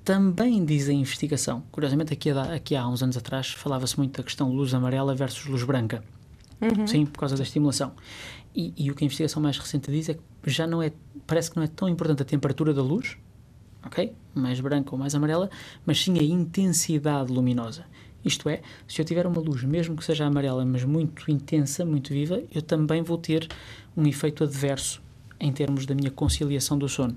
Também 0.05 0.65
diz 0.65 0.89
a 0.89 0.93
investigação. 0.93 1.63
Curiosamente, 1.73 2.13
aqui, 2.13 2.31
aqui 2.31 2.77
há 2.77 2.87
uns 2.87 3.03
anos 3.03 3.17
atrás 3.17 3.49
falava-se 3.51 3.97
muito 3.99 4.17
da 4.19 4.23
questão 4.23 4.53
luz 4.53 4.73
amarela 4.73 5.15
versus 5.17 5.47
luz 5.47 5.65
branca. 5.65 6.05
Sim, 6.87 7.07
por 7.07 7.21
causa 7.21 7.37
da 7.37 7.43
estimulação. 7.43 7.93
E, 8.55 8.73
e 8.77 8.91
o 8.91 8.95
que 8.95 9.05
a 9.05 9.07
investigação 9.07 9.43
mais 9.43 9.59
recente 9.59 9.91
diz 9.91 10.09
é 10.09 10.15
que 10.15 10.51
já 10.51 10.67
não 10.67 10.83
é, 10.83 10.93
parece 11.27 11.51
que 11.51 11.57
não 11.57 11.63
é 11.63 11.67
tão 11.67 11.89
importante 11.89 12.23
a 12.23 12.25
temperatura 12.25 12.73
da 12.73 12.83
luz, 12.83 13.17
ok? 13.85 14.13
Mais 14.35 14.61
branca 14.61 14.93
ou 14.93 14.99
mais 14.99 15.15
amarela, 15.15 15.51
mas 15.85 16.03
sim 16.03 16.19
a 16.19 16.23
intensidade 16.23 17.33
luminosa. 17.33 17.85
Isto 18.25 18.49
é, 18.49 18.63
se 18.89 19.01
eu 19.01 19.05
tiver 19.05 19.27
uma 19.27 19.41
luz, 19.41 19.63
mesmo 19.63 19.95
que 19.95 20.05
seja 20.05 20.25
amarela, 20.25 20.65
mas 20.65 20.83
muito 20.83 21.31
intensa, 21.31 21.85
muito 21.85 22.13
viva, 22.13 22.43
eu 22.53 22.63
também 22.63 23.03
vou 23.03 23.19
ter 23.19 23.47
um 23.97 24.07
efeito 24.07 24.43
adverso 24.43 25.03
em 25.39 25.53
termos 25.53 25.87
da 25.87 25.95
minha 25.95 26.11
conciliação 26.11 26.79
do 26.79 26.89
sono. 26.89 27.17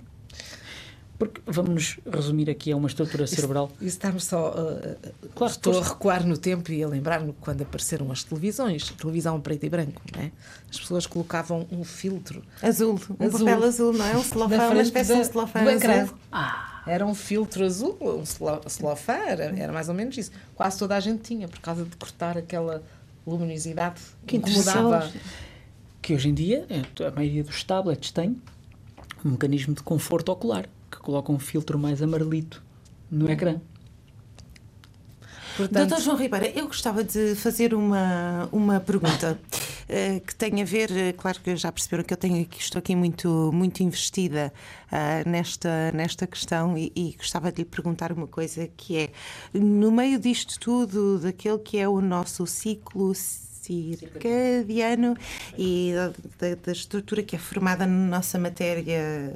Porque 1.19 1.41
vamos 1.45 1.99
resumir 2.09 2.49
aqui 2.49 2.71
a 2.71 2.77
uma 2.77 2.87
estrutura 2.87 3.27
cerebral. 3.27 3.69
Isso 3.81 3.87
está-me 3.97 4.21
só. 4.21 4.51
uh, 4.51 4.55
uh, 4.55 5.29
Claro, 5.35 5.51
estou 5.51 5.73
a 5.73 5.75
força. 5.75 5.89
recuar 5.93 6.25
no 6.25 6.37
tempo 6.37 6.71
e 6.71 6.81
a 6.81 6.87
lembrar-me 6.87 7.33
quando 7.41 7.61
apareceram 7.61 8.09
as 8.09 8.23
televisões, 8.23 8.89
televisão 8.91 9.39
preto 9.41 9.65
e 9.65 9.69
branco, 9.69 10.01
não 10.15 10.23
é? 10.23 10.31
As 10.71 10.79
pessoas 10.79 11.05
colocavam 11.05 11.67
um 11.71 11.83
filtro 11.83 12.41
Azul, 12.63 12.97
um 13.19 13.25
Azul. 13.25 13.39
papel 13.45 13.63
azul, 13.65 13.91
não 13.93 14.05
é? 14.05 14.15
Um 14.17 14.23
celofane, 14.23 14.73
uma 14.73 14.81
espécie 14.81 15.13
de 15.17 15.25
celofane 15.25 15.65
do 15.65 15.71
ecrã. 15.71 16.01
azul. 16.03 16.17
Era 16.87 17.05
um 17.05 17.13
filtro 17.13 17.65
azul, 17.65 17.97
um 18.01 18.25
celo- 18.25 18.61
celofane, 18.67 19.27
era, 19.29 19.43
era 19.59 19.73
mais 19.73 19.89
ou 19.89 19.93
menos 19.95 20.17
isso. 20.17 20.31
Quase 20.55 20.79
toda 20.79 20.95
a 20.95 20.99
gente 21.01 21.21
tinha, 21.21 21.49
por 21.49 21.59
causa 21.59 21.83
de 21.83 21.95
cortar 21.97 22.37
aquela 22.37 22.81
luminosidade 23.27 23.99
que 24.25 24.37
incomodava. 24.37 25.11
que 26.01 26.13
hoje 26.15 26.29
em 26.29 26.33
dia 26.33 26.65
eh, 26.69 27.05
a 27.05 27.11
maioria 27.11 27.43
dos 27.43 27.61
tablets 27.63 28.09
tem 28.11 28.41
um 29.23 29.31
mecanismo 29.31 29.75
de 29.75 29.83
conforto 29.83 30.31
ocular 30.31 30.65
que 30.89 30.97
coloca 30.97 31.31
um 31.31 31.39
filtro 31.39 31.77
mais 31.77 32.01
amarelito 32.01 32.63
no 33.09 33.29
ecrã. 33.29 33.59
Portanto, 35.57 35.89
Doutor 35.89 36.03
João 36.03 36.15
Ribeira, 36.15 36.47
eu 36.47 36.67
gostava 36.67 37.03
de 37.03 37.35
fazer 37.35 37.73
uma, 37.73 38.47
uma 38.49 38.79
pergunta 38.79 39.37
eh, 39.89 40.21
que 40.21 40.33
tem 40.33 40.61
a 40.61 40.65
ver, 40.65 40.89
eh, 40.89 41.11
claro 41.11 41.37
que 41.41 41.53
já 41.57 41.69
perceberam 41.69 42.03
que 42.05 42.13
eu 42.13 42.17
tenho 42.17 42.41
aqui, 42.41 42.61
estou 42.61 42.79
aqui 42.79 42.95
muito, 42.95 43.51
muito 43.53 43.83
investida 43.83 44.53
ah, 44.89 45.21
nesta, 45.25 45.91
nesta 45.91 46.25
questão 46.25 46.77
e, 46.77 46.93
e 46.95 47.13
gostava 47.17 47.51
de 47.51 47.63
lhe 47.63 47.65
perguntar 47.65 48.13
uma 48.13 48.25
coisa 48.25 48.69
que 48.77 48.95
é, 48.95 49.09
no 49.53 49.91
meio 49.91 50.17
disto 50.17 50.57
tudo, 50.57 51.19
daquele 51.19 51.59
que 51.59 51.77
é 51.77 51.89
o 51.89 51.99
nosso 51.99 52.47
ciclo 52.47 53.13
circadiano 53.97 55.15
e 55.57 55.93
da, 56.39 56.55
da- 56.55 56.71
estrutura 56.71 57.21
que 57.23 57.35
é 57.35 57.39
formada 57.39 57.85
na 57.85 58.17
nossa 58.17 58.37
matéria 58.39 58.97
eh, 58.97 59.33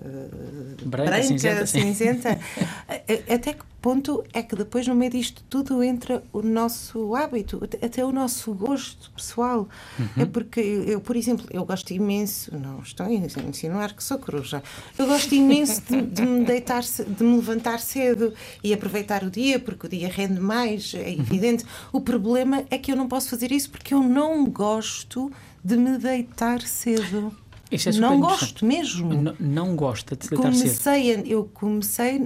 Branca, 0.86 1.22
cinzenta, 1.24 1.66
sim. 1.66 1.82
cinzenta, 1.82 2.30
a- 2.88 2.94
a- 2.94 3.36
até 3.36 3.54
que 3.54 3.64
ponto 3.84 4.24
é 4.34 4.42
que 4.42 4.56
depois 4.56 4.88
no 4.88 4.96
meio 4.96 5.12
disto 5.12 5.44
tudo 5.50 5.84
entra 5.84 6.24
o 6.32 6.42
nosso 6.42 7.14
hábito, 7.16 7.62
até- 7.84 8.04
o 8.06 8.12
nosso 8.14 8.54
gosto 8.54 9.12
pessoal? 9.12 9.68
Uhum. 10.00 10.24
É 10.24 10.26
porque 10.26 10.62
eu, 10.62 11.02
por 11.02 11.16
exemplo, 11.18 11.46
eu 11.52 11.66
gosto 11.66 11.92
imenso, 11.92 12.58
não 12.58 12.80
estou 12.80 13.06
a 13.06 13.12
insinuar 13.12 13.94
que 13.94 14.02
sou 14.02 14.18
coruja, 14.18 14.64
eu 14.98 15.06
gosto 15.06 15.36
imenso 15.36 15.82
de, 15.82 16.02
de 16.02 16.22
me 16.26 16.46
deitar, 16.46 16.82
de 16.82 17.24
me 17.24 17.36
levantar 17.36 17.80
cedo 17.82 18.34
e 18.64 18.74
aproveitar 18.74 19.22
o 19.24 19.30
dia, 19.30 19.60
porque 19.60 19.86
o 19.88 19.90
dia 19.90 20.08
rende 20.08 20.40
mais, 20.40 20.94
Uhum. 20.94 21.00
é 21.02 21.12
evidente. 21.14 21.66
O 21.92 22.00
problema 22.00 22.64
é 22.70 22.78
que 22.78 22.90
eu 22.92 22.96
não 22.96 23.08
posso 23.10 23.30
fazer 23.30 23.52
isso 23.52 23.70
porque 23.70 23.94
eu 23.94 24.02
não 24.02 24.46
gosto 24.46 25.30
de 25.64 25.76
me 25.76 25.98
deitar 25.98 26.62
cedo. 26.62 27.36
É 27.70 27.92
não 28.00 28.20
gosto 28.20 28.66
mesmo 28.66 29.12
N- 29.14 29.34
não 29.40 29.76
gosta 29.76 30.16
de 30.16 30.24
se 30.26 30.30
deitar 30.30 30.54
cedo. 30.54 30.62
comecei, 30.62 31.16
a- 31.16 31.20
eu 31.22 31.44
comecei 31.54 32.20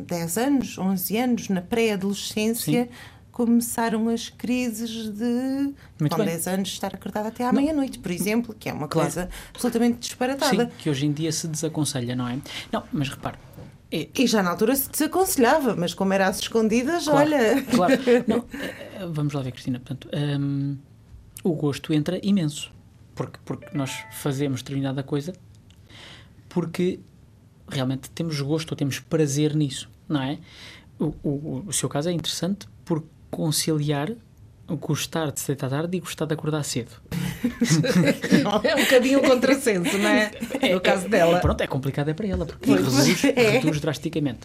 10 0.00 0.38
anos, 0.38 0.78
11 0.78 1.16
anos, 1.16 1.48
na 1.48 1.60
pré-adolescência, 1.62 2.88
começaram 3.30 4.08
as 4.08 4.28
crises 4.28 5.08
de, 5.10 5.72
Muito 5.98 6.10
com 6.14 6.16
bem. 6.18 6.26
10 6.26 6.46
anos, 6.48 6.68
estar 6.70 6.94
acordada 6.94 7.28
até 7.28 7.44
à 7.46 7.52
meia-noite, 7.52 7.98
por 7.98 8.10
exemplo, 8.10 8.54
que 8.58 8.68
é 8.68 8.72
uma 8.72 8.88
Claro. 8.88 9.08
coisa 9.08 9.30
absolutamente 9.50 9.98
disparatada. 10.00 10.64
Sim, 10.66 10.70
que 10.78 10.90
hoje 10.90 11.06
em 11.06 11.12
dia 11.12 11.32
se 11.32 11.48
desaconselha, 11.48 12.14
não 12.14 12.28
é? 12.28 12.38
Não, 12.72 12.82
mas 12.92 13.08
repare, 13.08 13.38
é, 13.92 14.08
E 14.16 14.26
já 14.26 14.42
na 14.42 14.50
altura 14.50 14.76
se 14.76 14.88
desaconselhava, 14.90 15.74
mas 15.74 15.94
como 15.94 16.12
era 16.12 16.28
às 16.28 16.38
escondidas, 16.40 17.04
Claro, 17.06 17.18
olha. 17.30 17.62
Claro. 17.62 17.94
Não, 18.28 18.44
eh, 18.52 19.06
vamos 19.10 19.32
lá 19.32 19.42
ver, 19.42 19.50
Cristina. 19.52 19.80
Portanto, 19.80 20.08
hum, 20.14 20.76
o 21.42 21.52
gosto 21.54 21.92
entra 21.92 22.20
imenso. 22.22 22.70
Porque, 23.16 23.38
porque 23.44 23.66
nós 23.76 23.90
fazemos 24.12 24.62
determinada 24.62 25.02
coisa 25.02 25.32
porque 26.48 27.00
realmente 27.70 28.10
temos 28.10 28.40
gosto 28.40 28.70
ou 28.72 28.76
temos 28.76 28.98
prazer 28.98 29.54
nisso, 29.54 29.88
não 30.08 30.22
é? 30.22 30.38
O, 30.98 31.14
o, 31.22 31.64
o 31.66 31.72
seu 31.72 31.88
caso 31.88 32.08
é 32.08 32.12
interessante 32.12 32.66
por 32.84 33.02
conciliar 33.30 34.12
gostar 34.76 35.30
de 35.32 35.40
se 35.40 35.48
deitar 35.48 35.68
tarde 35.70 35.96
e 35.96 36.00
gostar 36.00 36.26
de 36.26 36.34
acordar 36.34 36.62
cedo. 36.62 36.90
é 38.62 38.74
um 38.76 38.84
bocadinho 38.84 39.18
um 39.20 39.22
contrassenso, 39.28 39.96
não 39.98 40.08
é? 40.08 40.30
No 40.72 40.80
caso 40.80 41.08
dela. 41.08 41.40
Pronto, 41.40 41.60
é 41.60 41.66
complicado 41.66 42.08
é 42.08 42.14
para 42.14 42.26
ela, 42.28 42.46
porque 42.46 42.70
reduz, 42.70 43.24
É. 43.36 43.50
reduz 43.50 43.80
drasticamente. 43.80 44.40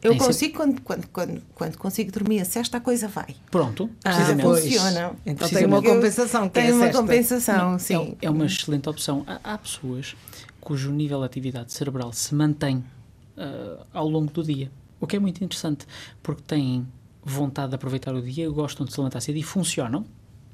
Eu 0.00 0.12
Tem 0.12 0.20
consigo, 0.20 0.56
quando, 0.56 0.80
quando, 0.82 1.08
quando, 1.08 1.42
quando 1.54 1.76
consigo 1.76 2.12
dormir 2.12 2.40
a 2.40 2.44
sesta, 2.44 2.76
a 2.76 2.80
coisa 2.80 3.08
vai. 3.08 3.34
Pronto, 3.50 3.90
Ah, 4.04 4.10
precisamente. 4.10 4.42
pois. 4.44 4.64
Funciona. 4.64 5.12
Então 5.26 5.48
tem 5.48 5.66
uma 5.66 5.82
compensação. 5.82 6.48
Tem 6.48 6.68
é 6.68 6.72
uma 6.72 6.88
compensação, 6.90 7.72
Não, 7.72 7.78
sim. 7.80 8.16
É, 8.22 8.26
é 8.26 8.30
uma 8.30 8.46
excelente 8.46 8.88
opção. 8.88 9.24
Há, 9.26 9.40
há 9.54 9.58
pessoas 9.58 10.14
cujo 10.60 10.90
nível 10.92 11.20
de 11.20 11.26
atividade 11.26 11.72
cerebral 11.72 12.12
se 12.12 12.34
mantém 12.34 12.84
ah, 13.36 13.84
ao 13.92 14.08
longo 14.08 14.32
do 14.32 14.42
dia. 14.42 14.70
O 15.00 15.06
que 15.06 15.16
é 15.16 15.18
muito 15.18 15.42
interessante, 15.44 15.86
porque 16.22 16.42
têm 16.42 16.86
vontade 17.22 17.68
de 17.70 17.74
aproveitar 17.76 18.14
o 18.14 18.22
dia, 18.22 18.48
gostam 18.50 18.84
de 18.86 18.92
se 18.92 18.98
levantar 18.98 19.20
cedo 19.20 19.36
e 19.36 19.42
funcionam. 19.42 20.04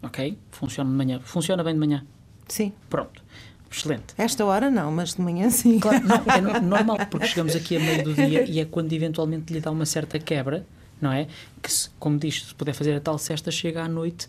Ok? 0.02 0.36
Funciona 0.50 0.90
de 0.90 0.96
manhã. 0.96 1.20
Funciona 1.20 1.64
bem 1.64 1.72
de 1.72 1.80
manhã. 1.80 2.04
Sim. 2.46 2.72
Pronto. 2.90 3.22
Excelente. 3.70 4.14
Esta 4.18 4.44
hora 4.44 4.70
não, 4.70 4.92
mas 4.92 5.14
de 5.14 5.20
manhã 5.22 5.48
sim. 5.50 5.80
Claro, 5.80 6.04
não, 6.06 6.16
é 6.32 6.40
no- 6.60 6.68
normal, 6.68 6.98
porque 7.10 7.26
chegamos 7.26 7.56
aqui 7.56 7.76
a 7.76 7.80
meio 7.80 8.04
do 8.04 8.14
dia 8.14 8.44
e 8.44 8.60
é 8.60 8.64
quando 8.64 8.92
eventualmente 8.92 9.52
lhe 9.52 9.60
dá 9.60 9.70
uma 9.70 9.86
certa 9.86 10.18
quebra, 10.18 10.64
não 11.00 11.10
é? 11.10 11.26
Que, 11.62 11.72
se, 11.72 11.88
como 11.98 12.18
diz, 12.18 12.44
se 12.44 12.54
puder 12.54 12.72
fazer 12.74 12.94
a 12.94 13.00
tal 13.00 13.16
cesta, 13.18 13.50
chega 13.50 13.82
à 13.82 13.88
noite 13.88 14.28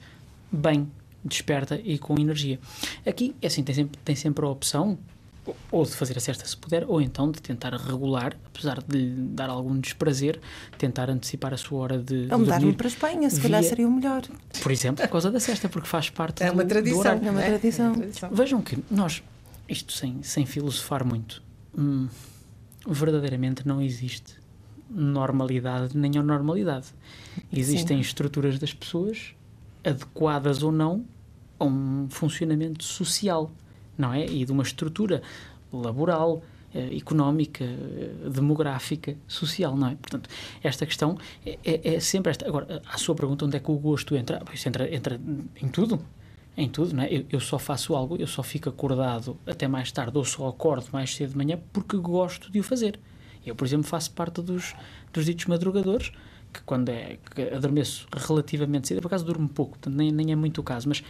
bem, 0.51 0.89
desperta 1.23 1.79
e 1.83 1.99
com 1.99 2.17
energia. 2.17 2.57
Aqui, 3.05 3.35
é 3.41 3.47
assim, 3.47 3.63
tem 3.63 3.75
sempre, 3.75 3.99
tem 4.03 4.15
sempre 4.15 4.45
a 4.45 4.49
opção 4.49 4.97
ou- 5.71 5.85
de 5.85 5.91
fazer 5.91 6.17
a 6.17 6.19
cesta 6.19 6.45
se 6.45 6.55
puder, 6.57 6.85
ou 6.87 7.01
então 7.01 7.31
de 7.31 7.41
tentar 7.41 7.73
regular, 7.73 8.35
apesar 8.45 8.81
de 8.81 8.97
lhe 8.97 9.15
dar 9.29 9.49
algum 9.49 9.79
desprazer, 9.79 10.39
tentar 10.77 11.09
antecipar 11.09 11.53
a 11.53 11.57
sua 11.57 11.79
hora 11.79 11.97
de, 11.99 12.27
Ou 12.31 12.39
mudar-me 12.39 12.73
para 12.73 12.87
a 12.87 12.89
Espanha, 12.89 13.29
se 13.29 13.39
calhar 13.41 13.61
via- 13.61 13.69
seria 13.69 13.87
o 13.87 13.91
melhor. 13.91 14.23
por 14.63 14.71
exemplo, 14.71 15.03
por 15.05 15.11
causa 15.11 15.29
da 15.31 15.39
cesta, 15.39 15.69
porque 15.69 15.87
faz 15.87 16.09
parte 16.09 16.43
É 16.43 16.47
do, 16.47 16.53
uma 16.53 16.63
do 16.63 16.67
tradição. 16.69 16.99
horário. 16.99 17.19
É 17.27 17.31
uma 17.31 17.33
não 17.33 17.39
é? 17.39 17.45
tradição. 17.49 17.85
É 17.85 17.89
uma 17.89 17.97
tradição. 17.97 18.29
Vejam 18.31 18.61
que 18.61 18.77
nós, 18.89 19.21
isto 19.69 19.93
sem, 19.93 20.21
sem 20.23 20.45
filosofar 20.45 21.03
muito, 21.05 21.41
hum, 21.77 22.07
verdadeiramente 22.87 23.67
não 23.67 23.81
existe 23.81 24.33
normalidade 24.89 25.97
nem 25.97 26.17
anormalidade. 26.17 26.87
Existem 27.51 27.99
estruturas 27.99 28.57
das 28.59 28.73
pessoas 28.73 29.33
adequadas 29.83 30.63
ou 30.63 30.71
não 30.71 31.05
a 31.59 31.65
um 31.65 32.07
funcionamento 32.09 32.83
social, 32.83 33.51
não 33.97 34.13
é? 34.13 34.25
E 34.25 34.45
de 34.45 34.51
uma 34.51 34.63
estrutura 34.63 35.21
laboral, 35.71 36.41
eh, 36.73 36.95
económica, 36.97 37.63
eh, 37.63 38.29
demográfica, 38.29 39.15
social, 39.27 39.75
não 39.75 39.87
é? 39.89 39.95
Portanto, 39.95 40.29
esta 40.63 40.85
questão 40.85 41.17
é, 41.45 41.57
é- 41.63 41.95
é 41.95 41.99
sempre 41.99 42.31
esta. 42.31 42.47
Agora, 42.47 42.81
a 42.85 42.97
sua 42.97 43.15
pergunta, 43.15 43.45
onde 43.45 43.57
é 43.57 43.59
que 43.59 43.71
o 43.71 43.75
gosto 43.77 44.15
entra? 44.15 44.41
Isso 44.53 44.67
entra, 44.67 44.93
entra 44.93 45.19
em 45.61 45.67
tudo. 45.67 45.99
Em 46.57 46.69
tudo, 46.69 46.95
não 46.95 47.03
é? 47.03 47.13
Eu, 47.13 47.25
eu 47.29 47.39
só 47.41 47.59
faço 47.59 47.93
algo, 47.95 48.15
eu 48.15 48.27
só 48.27 48.41
fico 48.41 48.69
acordado 48.69 49.37
até 49.45 49.67
mais 49.67 49.91
tarde, 49.91 50.17
ou 50.17 50.23
só 50.23 50.47
acordo 50.47 50.87
mais 50.93 51.13
cedo 51.13 51.31
de 51.31 51.37
manhã 51.37 51.59
porque 51.73 51.97
gosto 51.97 52.49
de 52.51 52.59
o 52.59 52.63
fazer. 52.63 52.97
Eu, 53.45 53.53
por 53.55 53.65
exemplo, 53.67 53.85
faço 53.85 54.11
parte 54.11 54.41
dos, 54.41 54.73
dos 55.13 55.25
ditos 55.25 55.45
madrugadores, 55.47 56.11
que 56.53 56.61
quando 56.63 56.87
é 56.89 57.17
que 57.35 57.41
adormeço 57.53 58.07
relativamente 58.15 58.87
cedo, 58.87 59.01
por 59.01 59.07
acaso 59.07 59.25
durmo 59.25 59.47
pouco, 59.49 59.71
portanto, 59.73 59.93
nem, 59.95 60.11
nem 60.11 60.31
é 60.31 60.35
muito 60.35 60.61
o 60.61 60.63
caso, 60.63 60.87
mas, 60.87 61.03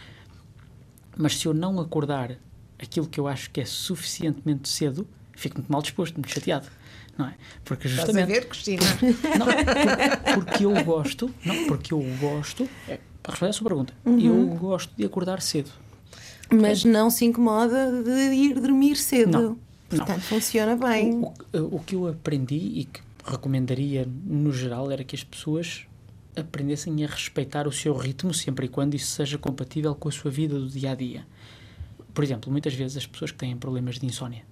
mas 1.16 1.38
se 1.38 1.46
eu 1.46 1.54
não 1.54 1.78
acordar 1.80 2.36
aquilo 2.78 3.06
que 3.06 3.18
eu 3.20 3.26
acho 3.28 3.50
que 3.50 3.60
é 3.60 3.64
suficientemente 3.64 4.68
cedo, 4.68 5.06
fico 5.34 5.56
muito 5.58 5.70
mal 5.70 5.82
disposto, 5.82 6.14
muito 6.16 6.32
chateado, 6.32 6.66
não 7.18 7.26
é? 7.26 7.34
Porque 7.64 7.86
Estás 7.88 8.02
a 8.04 8.06
justamente 8.06 8.28
ver, 8.28 8.48
Cristina? 8.48 8.82
não, 9.38 9.46
por- 9.46 10.44
porque 10.44 10.64
eu 10.66 10.84
gosto, 10.84 11.30
não, 11.44 11.64
porque 11.66 11.92
eu 11.94 12.00
gosto, 12.20 12.68
é, 12.88 12.98
para 13.22 13.32
responder 13.32 13.50
a 13.50 13.52
sua 13.52 13.68
pergunta, 13.68 13.94
eu 14.20 14.46
gosto 14.56 14.92
de 14.96 15.04
acordar 15.04 15.40
cedo. 15.40 15.70
Mas 16.52 16.84
não 16.84 17.10
se 17.10 17.24
incomoda 17.24 18.02
de 18.04 18.32
ir 18.34 18.60
dormir 18.60 18.96
cedo. 18.96 19.32
Não, 19.32 19.42
não. 19.42 19.58
Portanto, 19.88 20.20
funciona 20.22 20.76
bem. 20.76 21.14
O, 21.14 21.32
o- 21.58 21.76
o 21.76 21.80
que 21.80 21.94
eu 21.96 22.06
aprendi 22.08 22.54
e 22.56 22.84
que 22.84 23.00
recomendaria 23.24 24.06
no 24.24 24.52
geral 24.52 24.90
era 24.90 25.02
que 25.02 25.16
as 25.16 25.24
pessoas 25.24 25.82
aprendessem 26.36 27.04
a 27.04 27.08
respeitar 27.08 27.66
o 27.66 27.72
seu 27.72 27.96
ritmo, 27.96 28.32
sempre 28.34 28.66
e 28.66 28.68
quando 28.68 28.94
isso 28.94 29.06
seja 29.06 29.38
compatível 29.38 29.94
com 29.94 30.08
a 30.08 30.12
sua 30.12 30.30
vida 30.30 30.58
do 30.58 30.68
dia 30.68 30.92
a 30.92 30.94
dia. 30.94 31.26
Por 32.16 32.24
exemplo, 32.24 32.50
muitas 32.50 32.72
vezes 32.72 32.96
as 32.96 33.06
pessoas 33.06 33.30
que 33.30 33.36
têm 33.36 33.54
problemas 33.58 33.98
de 33.98 34.06
insónia, 34.06 34.42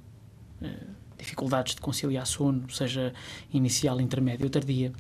eh, 0.60 0.68
dificuldades 1.16 1.74
de 1.74 1.80
conciliar 1.80 2.26
sono, 2.26 2.70
seja 2.70 3.14
inicial, 3.54 4.02
intermédio 4.02 4.44
ou 4.44 4.50
tardia, 4.50 4.92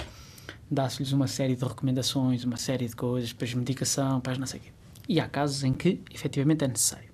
dá-se-lhes 0.70 1.12
uma 1.12 1.26
série 1.26 1.56
de 1.56 1.62
recomendações, 1.62 2.42
uma 2.42 2.56
série 2.56 2.88
de 2.88 2.96
coisas, 2.96 3.28
depois 3.28 3.52
medicação, 3.52 4.16
depois 4.16 4.38
não 4.38 4.46
sei 4.46 4.60
o 4.60 4.62
quê. 4.62 4.70
E 5.06 5.20
há 5.20 5.28
casos 5.28 5.62
em 5.62 5.74
que 5.74 6.00
efetivamente 6.10 6.64
é 6.64 6.68
necessário. 6.68 7.10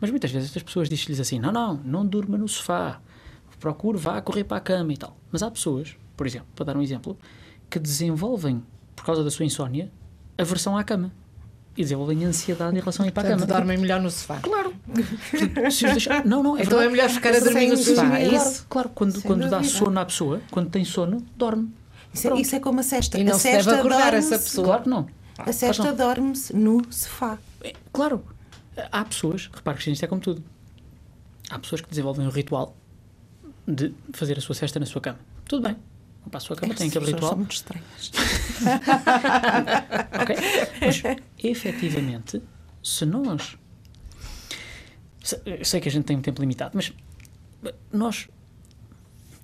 Mas 0.00 0.08
muitas 0.08 0.30
vezes 0.30 0.56
as 0.56 0.62
pessoas 0.62 0.88
dizem-lhes 0.88 1.20
assim: 1.20 1.38
não, 1.38 1.52
não, 1.52 1.74
não 1.74 2.06
durma 2.06 2.38
no 2.38 2.48
sofá, 2.48 3.02
procure, 3.60 3.98
vá 3.98 4.18
correr 4.22 4.44
para 4.44 4.56
a 4.56 4.60
cama 4.62 4.94
e 4.94 4.96
tal. 4.96 5.14
Mas 5.30 5.42
há 5.42 5.50
pessoas, 5.50 5.94
por 6.16 6.26
exemplo, 6.26 6.48
para 6.56 6.64
dar 6.64 6.76
um 6.78 6.80
exemplo, 6.80 7.18
que 7.68 7.78
desenvolvem, 7.78 8.64
por 8.96 9.04
causa 9.04 9.22
da 9.22 9.30
sua 9.30 9.44
insónia, 9.44 9.92
aversão 10.38 10.74
à 10.74 10.82
cama. 10.82 11.12
E 11.76 11.82
desenvolvem 11.82 12.24
ansiedade 12.24 12.76
em 12.76 12.80
relação 12.80 13.04
a 13.04 13.08
ir 13.08 13.10
para 13.10 13.22
a 13.28 13.30
Portanto, 13.32 13.48
cama. 13.48 13.58
dormem 13.60 13.78
melhor 13.78 14.00
no 14.00 14.10
sofá. 14.10 14.38
Claro. 14.40 14.72
Deixar... 15.54 16.24
Não, 16.24 16.42
não, 16.42 16.56
é 16.56 16.62
Então 16.62 16.78
é 16.78 16.88
verdade. 16.88 16.92
melhor 16.92 17.08
ficar 17.10 17.34
a 17.34 17.40
dormir 17.40 17.66
no 17.68 17.76
sofá, 17.76 18.18
é 18.18 18.28
isso? 18.28 18.66
Claro, 18.68 18.90
quando, 18.94 19.12
Sem 19.12 19.22
quando 19.22 19.48
dá 19.50 19.62
sono 19.64 19.98
à 19.98 20.04
pessoa, 20.04 20.40
quando 20.50 20.70
tem 20.70 20.84
sono, 20.84 21.24
dorme. 21.36 21.72
Isso 22.12 22.28
é, 22.28 22.40
isso 22.40 22.54
é 22.54 22.60
como 22.60 22.78
a 22.78 22.82
cesta. 22.84 23.18
E 23.18 23.24
não 23.24 23.34
a 23.34 23.38
se 23.38 23.50
deve 23.50 23.70
acordar 23.70 24.14
essa 24.14 24.38
pessoa. 24.38 24.66
Claro 24.66 24.82
que 24.84 24.88
não. 24.88 25.06
A 25.36 25.52
cesta 25.52 25.92
dorme-se 25.92 26.54
no 26.54 26.80
sofá. 26.90 27.38
É, 27.62 27.72
Claro. 27.92 28.24
Há 28.90 29.04
pessoas, 29.04 29.50
repare 29.52 29.78
que 29.78 29.90
isto 29.90 30.04
é 30.04 30.06
como 30.08 30.20
tudo. 30.20 30.42
Há 31.50 31.58
pessoas 31.58 31.80
que 31.80 31.88
desenvolvem 31.88 32.26
o 32.26 32.30
ritual 32.30 32.76
de 33.66 33.92
fazer 34.12 34.38
a 34.38 34.40
sua 34.40 34.54
cesta 34.54 34.78
na 34.78 34.86
sua 34.86 35.00
cama. 35.00 35.18
Tudo 35.44 35.62
bem. 35.66 35.76
Para 36.30 36.38
a 36.38 36.40
sua 36.40 36.56
cama, 36.56 36.72
Essas 36.74 36.88
aquele 36.88 37.04
pessoas 37.04 37.20
são 37.20 37.30
ritual. 37.30 37.36
muito 37.36 37.52
estranhas. 37.52 38.10
Ok? 40.22 40.36
Mas, 40.80 41.02
efetivamente, 41.42 42.42
se 42.82 43.04
nós. 43.06 43.56
sei 45.62 45.80
que 45.80 45.88
a 45.88 45.92
gente 45.92 46.04
tem 46.04 46.16
um 46.16 46.20
tempo 46.22 46.40
limitado, 46.40 46.72
mas 46.74 46.92
nós. 47.92 48.28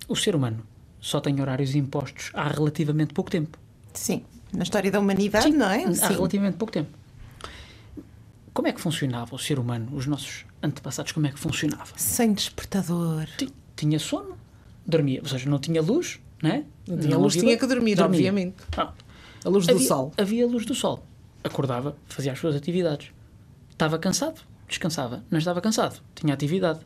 O 0.07 0.15
ser 0.15 0.35
humano 0.35 0.65
só 0.99 1.21
tem 1.21 1.39
horários 1.39 1.73
impostos 1.75 2.31
há 2.33 2.47
relativamente 2.49 3.13
pouco 3.13 3.29
tempo. 3.31 3.57
Sim. 3.93 4.23
Na 4.53 4.63
história 4.63 4.91
da 4.91 4.99
humanidade, 4.99 5.49
não 5.51 5.69
é? 5.69 5.85
Há 5.85 5.93
Sim. 5.93 6.13
relativamente 6.13 6.57
pouco 6.57 6.73
tempo. 6.73 6.89
Como 8.53 8.67
é 8.67 8.73
que 8.73 8.81
funcionava 8.81 9.33
o 9.33 9.39
ser 9.39 9.57
humano, 9.57 9.95
os 9.95 10.05
nossos 10.05 10.43
antepassados, 10.61 11.13
como 11.13 11.25
é 11.27 11.31
que 11.31 11.39
funcionava? 11.39 11.93
Sem 11.95 12.33
despertador. 12.33 13.25
Ti- 13.37 13.53
Tinha 13.77 13.97
sono, 13.97 14.37
dormia, 14.85 15.21
ou 15.23 15.27
seja, 15.29 15.49
não 15.49 15.57
tinha 15.57 15.81
luz, 15.81 16.19
não 16.41 16.49
é? 16.49 16.63
Não 16.87 16.97
tinha 16.97 17.17
luz, 17.17 17.33
tinha 17.35 17.57
que 17.57 17.67
dormir, 17.67 17.99
obviamente. 18.01 18.55
Ah, 18.77 18.93
A 19.45 19.49
luz 19.49 19.65
do 19.67 19.73
havia, 19.73 19.87
sol. 19.87 20.13
Havia 20.17 20.47
luz 20.47 20.65
do 20.65 20.73
sol. 20.73 21.05
Acordava, 21.43 21.95
fazia 22.07 22.31
as 22.31 22.39
suas 22.39 22.55
atividades. 22.55 23.11
Estava 23.69 23.97
cansado, 23.97 24.41
descansava. 24.67 25.23
Não 25.29 25.39
estava 25.39 25.61
cansado, 25.61 26.01
tinha 26.15 26.33
atividade. 26.33 26.79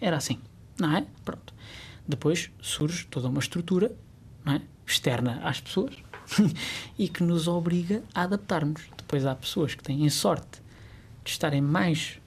Era 0.00 0.16
assim, 0.16 0.38
não 0.78 0.96
é? 0.96 1.06
Pronto. 1.24 1.52
Depois 2.06 2.50
surge 2.60 3.06
toda 3.06 3.28
uma 3.28 3.40
estrutura 3.40 3.92
é? 4.46 4.60
externa 4.86 5.40
às 5.42 5.60
pessoas 5.60 5.94
e 6.98 7.08
que 7.08 7.22
nos 7.22 7.46
obriga 7.48 8.02
a 8.14 8.22
adaptarmos. 8.22 8.82
Depois 8.96 9.26
há 9.26 9.34
pessoas 9.34 9.74
que 9.74 9.82
têm 9.82 10.08
sorte 10.08 10.62
de 11.24 11.30
estarem 11.30 11.60
mais 11.60 12.18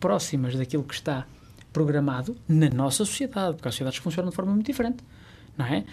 próximas 0.00 0.54
daquilo 0.56 0.84
que 0.84 0.94
está 0.94 1.26
programado 1.72 2.36
na 2.48 2.70
nossa 2.70 3.04
sociedade, 3.04 3.56
porque 3.56 3.68
há 3.68 3.70
sociedades 3.70 3.98
que 3.98 4.04
funcionam 4.04 4.30
de 4.30 4.36
forma 4.36 4.52
muito 4.52 4.66
diferente, 4.66 5.04
não 5.56 5.66
é? 5.66 5.84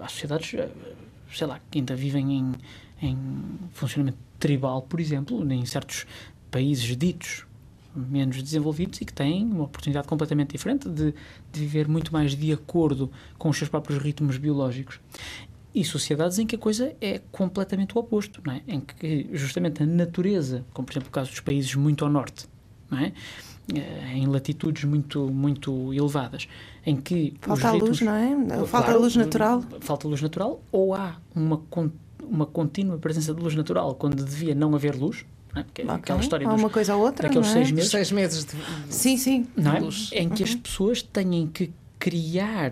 Há 0.00 0.08
sociedades, 0.08 0.54
sei 1.32 1.46
lá, 1.46 1.60
que 1.70 1.78
ainda 1.78 1.94
vivem 1.94 2.32
em, 2.32 2.54
em 3.02 3.18
funcionamento 3.72 4.18
tribal, 4.38 4.82
por 4.82 5.00
exemplo, 5.00 5.50
em 5.52 5.64
certos 5.66 6.06
países 6.50 6.96
ditos 6.96 7.46
menos 7.94 8.42
desenvolvidos 8.42 9.00
e 9.00 9.04
que 9.04 9.12
têm 9.12 9.44
uma 9.44 9.64
oportunidade 9.64 10.06
completamente 10.06 10.52
diferente 10.52 10.88
de, 10.88 11.12
de 11.52 11.60
viver 11.60 11.88
muito 11.88 12.12
mais 12.12 12.36
de 12.36 12.52
acordo 12.52 13.10
com 13.36 13.48
os 13.48 13.56
seus 13.56 13.68
próprios 13.68 14.00
ritmos 14.00 14.36
biológicos. 14.36 15.00
E 15.74 15.84
sociedades 15.84 16.38
em 16.38 16.46
que 16.46 16.56
a 16.56 16.58
coisa 16.58 16.94
é 17.00 17.20
completamente 17.30 17.96
o 17.96 18.00
oposto, 18.00 18.42
é? 18.50 18.62
em 18.66 18.80
que 18.80 19.28
justamente 19.32 19.82
a 19.82 19.86
natureza, 19.86 20.64
como 20.72 20.86
por 20.86 20.92
exemplo 20.92 21.08
o 21.08 21.12
caso 21.12 21.30
dos 21.30 21.40
países 21.40 21.74
muito 21.74 22.04
ao 22.04 22.10
norte, 22.10 22.46
é? 22.92 23.12
Eh, 23.74 24.14
em 24.16 24.26
latitudes 24.26 24.84
muito, 24.84 25.26
muito 25.30 25.92
elevadas, 25.92 26.48
em 26.86 26.96
que 26.96 27.34
Falta 27.40 27.68
a 27.68 27.72
luz, 27.72 27.98
ritmos- 27.98 28.00
não 28.00 28.14
é? 28.14 28.66
Falta 28.66 28.68
Claro, 28.86 28.98
a 28.98 29.02
luz 29.02 29.14
natural. 29.16 29.62
Falta 29.80 30.08
luz 30.08 30.22
natural 30.22 30.62
ou 30.72 30.94
há 30.94 31.16
uma, 31.34 31.62
uma 32.22 32.46
contínua 32.46 32.96
presença 32.96 33.34
de 33.34 33.42
luz 33.42 33.54
natural 33.54 33.94
quando 33.94 34.24
devia 34.24 34.54
não 34.54 34.74
haver 34.74 34.94
luz, 34.96 35.26
não 35.54 35.60
é? 35.60 35.64
Porque 35.64 35.82
é 35.82 35.84
Ok. 35.84 35.94
aquela 35.96 36.20
história 36.20 36.46
Há 36.48 36.50
dos, 36.52 36.60
uma 36.60 36.70
coisa 36.70 36.96
ou 36.96 37.02
outra, 37.02 37.28
daqueles 37.28 37.48
é? 37.48 37.52
seis 37.52 37.70
meses 37.70 37.90
seis 37.90 38.10
meses 38.12 38.44
de. 38.46 38.52
Sim, 38.88 39.16
sim. 39.18 39.46
não 39.54 39.74
é? 39.76 39.80
luz. 39.80 40.08
em 40.14 40.30
que 40.30 40.42
as 40.42 40.54
pessoas 40.54 41.02
têm 41.02 41.46
que 41.46 41.70
criar 41.98 42.70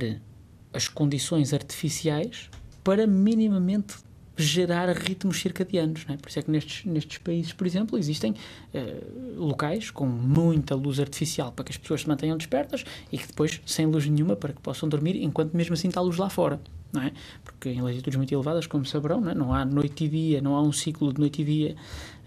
as 0.72 0.88
condições 0.88 1.52
artificiais 1.52 2.48
para 2.82 3.06
minimamente 3.06 3.96
gerar 4.36 4.88
ritmos 4.90 5.40
circadianos. 5.40 6.04
É? 6.08 6.16
Por 6.16 6.28
isso 6.28 6.38
é 6.38 6.42
que 6.42 6.50
nestes, 6.50 6.84
nestes 6.84 7.18
países, 7.18 7.52
por 7.52 7.66
exemplo, 7.66 7.98
existem 7.98 8.34
eh, 8.74 9.02
locais 9.36 9.90
com 9.90 10.06
muita 10.06 10.74
luz 10.74 11.00
artificial 11.00 11.52
para 11.52 11.64
que 11.64 11.72
as 11.72 11.78
pessoas 11.78 12.02
se 12.02 12.08
mantenham 12.08 12.36
despertas 12.36 12.84
e 13.10 13.18
que 13.18 13.26
depois, 13.26 13.60
sem 13.64 13.86
luz 13.86 14.06
nenhuma, 14.06 14.36
para 14.36 14.52
que 14.52 14.60
possam 14.60 14.88
dormir, 14.88 15.16
enquanto 15.22 15.54
mesmo 15.54 15.74
assim 15.74 15.88
está 15.88 16.00
a 16.00 16.02
luz 16.02 16.16
lá 16.18 16.28
fora. 16.28 16.60
Não 16.92 17.02
é? 17.02 17.12
Porque 17.44 17.70
em 17.70 17.80
latitudes 17.80 18.16
muito 18.16 18.32
elevadas, 18.32 18.66
como 18.66 18.84
saberão, 18.86 19.20
não, 19.20 19.30
é? 19.30 19.34
não 19.34 19.54
há 19.54 19.64
noite 19.64 20.04
e 20.04 20.08
dia, 20.08 20.40
não 20.40 20.54
há 20.54 20.62
um 20.62 20.72
ciclo 20.72 21.12
de 21.12 21.20
noite 21.20 21.42
e 21.42 21.44
dia 21.44 21.76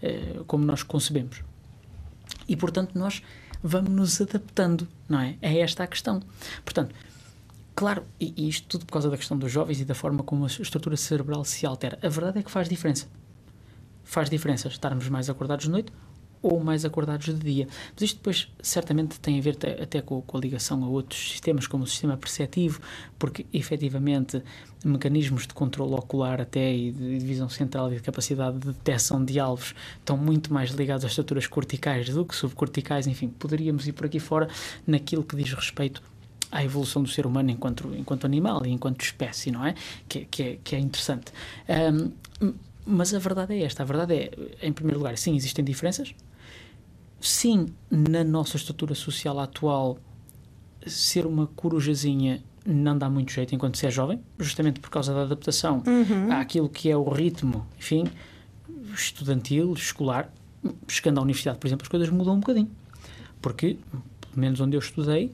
eh, 0.01 0.41
como 0.47 0.65
nós 0.65 0.83
concebemos. 0.83 1.43
E, 2.47 2.55
portanto, 2.55 2.97
nós 2.97 3.21
vamos 3.63 3.89
nos 3.91 4.21
adaptando, 4.21 4.87
não 5.07 5.19
é? 5.19 5.37
É 5.41 5.59
esta 5.59 5.83
a 5.83 5.87
questão. 5.87 6.21
Portanto, 6.63 6.93
claro, 7.79 8.03
e, 8.19 8.49
isto 8.49 8.67
tudo 8.67 8.85
por 8.85 8.91
causa 8.91 9.09
da 9.09 9.15
questão 9.15 9.37
dos 9.37 9.49
jovens 9.49 9.79
e 9.79 9.85
da 9.85 9.95
forma 9.95 10.21
como 10.21 10.43
a 10.43 10.47
estrutura 10.47 10.97
cerebral 10.97 11.45
se 11.45 11.65
altera. 11.65 11.97
A 12.03 12.09
verdade 12.09 12.39
é 12.39 12.43
que 12.43 12.51
faz 12.51 12.67
diferença. 12.67 13.07
Faz 14.03 14.29
diferença 14.29 14.67
estarmos 14.67 15.07
mais 15.07 15.29
acordados 15.29 15.63
de 15.63 15.71
noite 15.71 15.93
ou 16.41 16.61
mais 16.61 16.83
acordados 16.83 17.27
de 17.27 17.35
dia. 17.35 17.69
Mas 17.93 18.01
isto 18.01 18.17
depois 18.17 18.51
certamente 18.61 19.17
tem 19.21 19.39
a 19.39 19.41
ver 19.41 19.57
até 19.81 20.01
com, 20.01 20.21
com 20.21 20.37
a 20.37 20.41
ligação 20.41 20.83
a 20.83 20.89
outros 20.89 21.31
sistemas, 21.31 21.67
como 21.67 21.85
o 21.85 21.87
sistema 21.87 22.17
perceptivo, 22.17 22.81
porque 23.17 23.45
efetivamente 23.53 24.43
mecanismos 24.83 25.47
de 25.47 25.53
controle 25.53 25.93
ocular 25.93 26.41
até 26.41 26.73
e 26.73 26.91
de 26.91 27.19
divisão 27.19 27.47
central 27.47 27.93
e 27.93 27.95
de 27.95 28.01
capacidade 28.01 28.59
de 28.59 28.73
detecção 28.73 29.23
de 29.23 29.39
alvos 29.39 29.73
estão 29.99 30.17
muito 30.17 30.53
mais 30.53 30.71
ligados 30.71 31.05
às 31.05 31.11
estruturas 31.11 31.47
corticais 31.47 32.09
do 32.09 32.25
que 32.25 32.35
subcorticais, 32.35 33.07
enfim, 33.07 33.29
poderíamos 33.29 33.87
ir 33.87 33.93
por 33.93 34.05
aqui 34.05 34.19
fora 34.19 34.49
naquilo 34.85 35.23
que 35.23 35.37
diz 35.37 35.53
respeito 35.53 36.03
à 36.51 36.63
evolução 36.63 37.03
do 37.03 37.09
ser 37.09 37.25
humano 37.25 37.49
enquanto, 37.51 37.93
enquanto 37.95 38.25
animal 38.25 38.65
e 38.65 38.69
enquanto 38.69 39.01
espécie, 39.01 39.51
não 39.51 39.65
é? 39.65 39.75
Que, 40.07 40.25
que 40.25 40.43
é, 40.43 40.57
que 40.63 40.75
é 40.75 40.79
interessante. 40.79 41.31
Ahm, 41.67 42.12
m- 42.41 42.55
mas 42.85 43.13
a 43.13 43.19
verdade 43.19 43.53
é 43.53 43.63
esta: 43.63 43.83
a 43.83 43.85
verdade 43.85 44.13
é, 44.13 44.31
em 44.67 44.73
primeiro 44.73 44.97
lugar, 44.99 45.17
sim, 45.17 45.35
existem 45.35 45.63
diferenças. 45.63 46.13
Sim, 47.21 47.67
na 47.91 48.23
nossa 48.23 48.55
estrutura 48.55 48.95
social 48.95 49.39
atual, 49.39 49.97
ser 50.88 51.25
uma 51.25 51.47
corujazinha 51.47 52.41
não 52.65 52.97
dá 52.97 53.09
muito 53.09 53.31
jeito 53.31 53.53
enquanto 53.53 53.77
se 53.77 53.85
é 53.88 53.91
jovem, 53.91 54.21
justamente 54.38 54.79
por 54.79 54.89
causa 54.89 55.13
da 55.13 55.23
adaptação 55.23 55.83
àquilo 56.31 56.69
que 56.69 56.89
é 56.89 56.95
o 56.95 57.03
ritmo, 57.09 57.65
enfim, 57.77 58.05
estudantil, 58.93 59.73
escolar. 59.73 60.31
Chegando 60.88 61.19
à 61.19 61.21
universidade, 61.21 61.57
por 61.57 61.67
exemplo, 61.67 61.83
as 61.83 61.89
coisas 61.89 62.09
mudam 62.09 62.35
um 62.35 62.39
bocadinho. 62.39 62.69
Porque, 63.41 63.77
pelo 64.19 64.33
menos 64.35 64.59
onde 64.59 64.75
eu 64.75 64.79
estudei, 64.79 65.31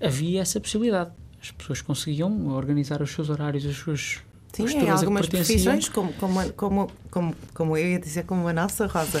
havia 0.00 0.40
essa 0.40 0.60
possibilidade. 0.60 1.10
As 1.40 1.50
pessoas 1.50 1.80
conseguiam 1.80 2.48
organizar 2.48 3.02
os 3.02 3.10
seus 3.10 3.30
horários, 3.30 3.64
as 3.64 3.76
suas 3.76 4.20
Sim, 4.52 4.78
em 4.78 4.88
algumas 4.88 5.28
profissões, 5.28 5.88
como, 5.88 6.12
como, 6.14 6.52
como, 6.54 6.90
como, 7.10 7.34
como 7.52 7.76
eu 7.76 7.90
ia 7.90 7.98
dizer, 7.98 8.24
como 8.24 8.48
a 8.48 8.52
nossa 8.54 8.86
Rosa, 8.86 9.20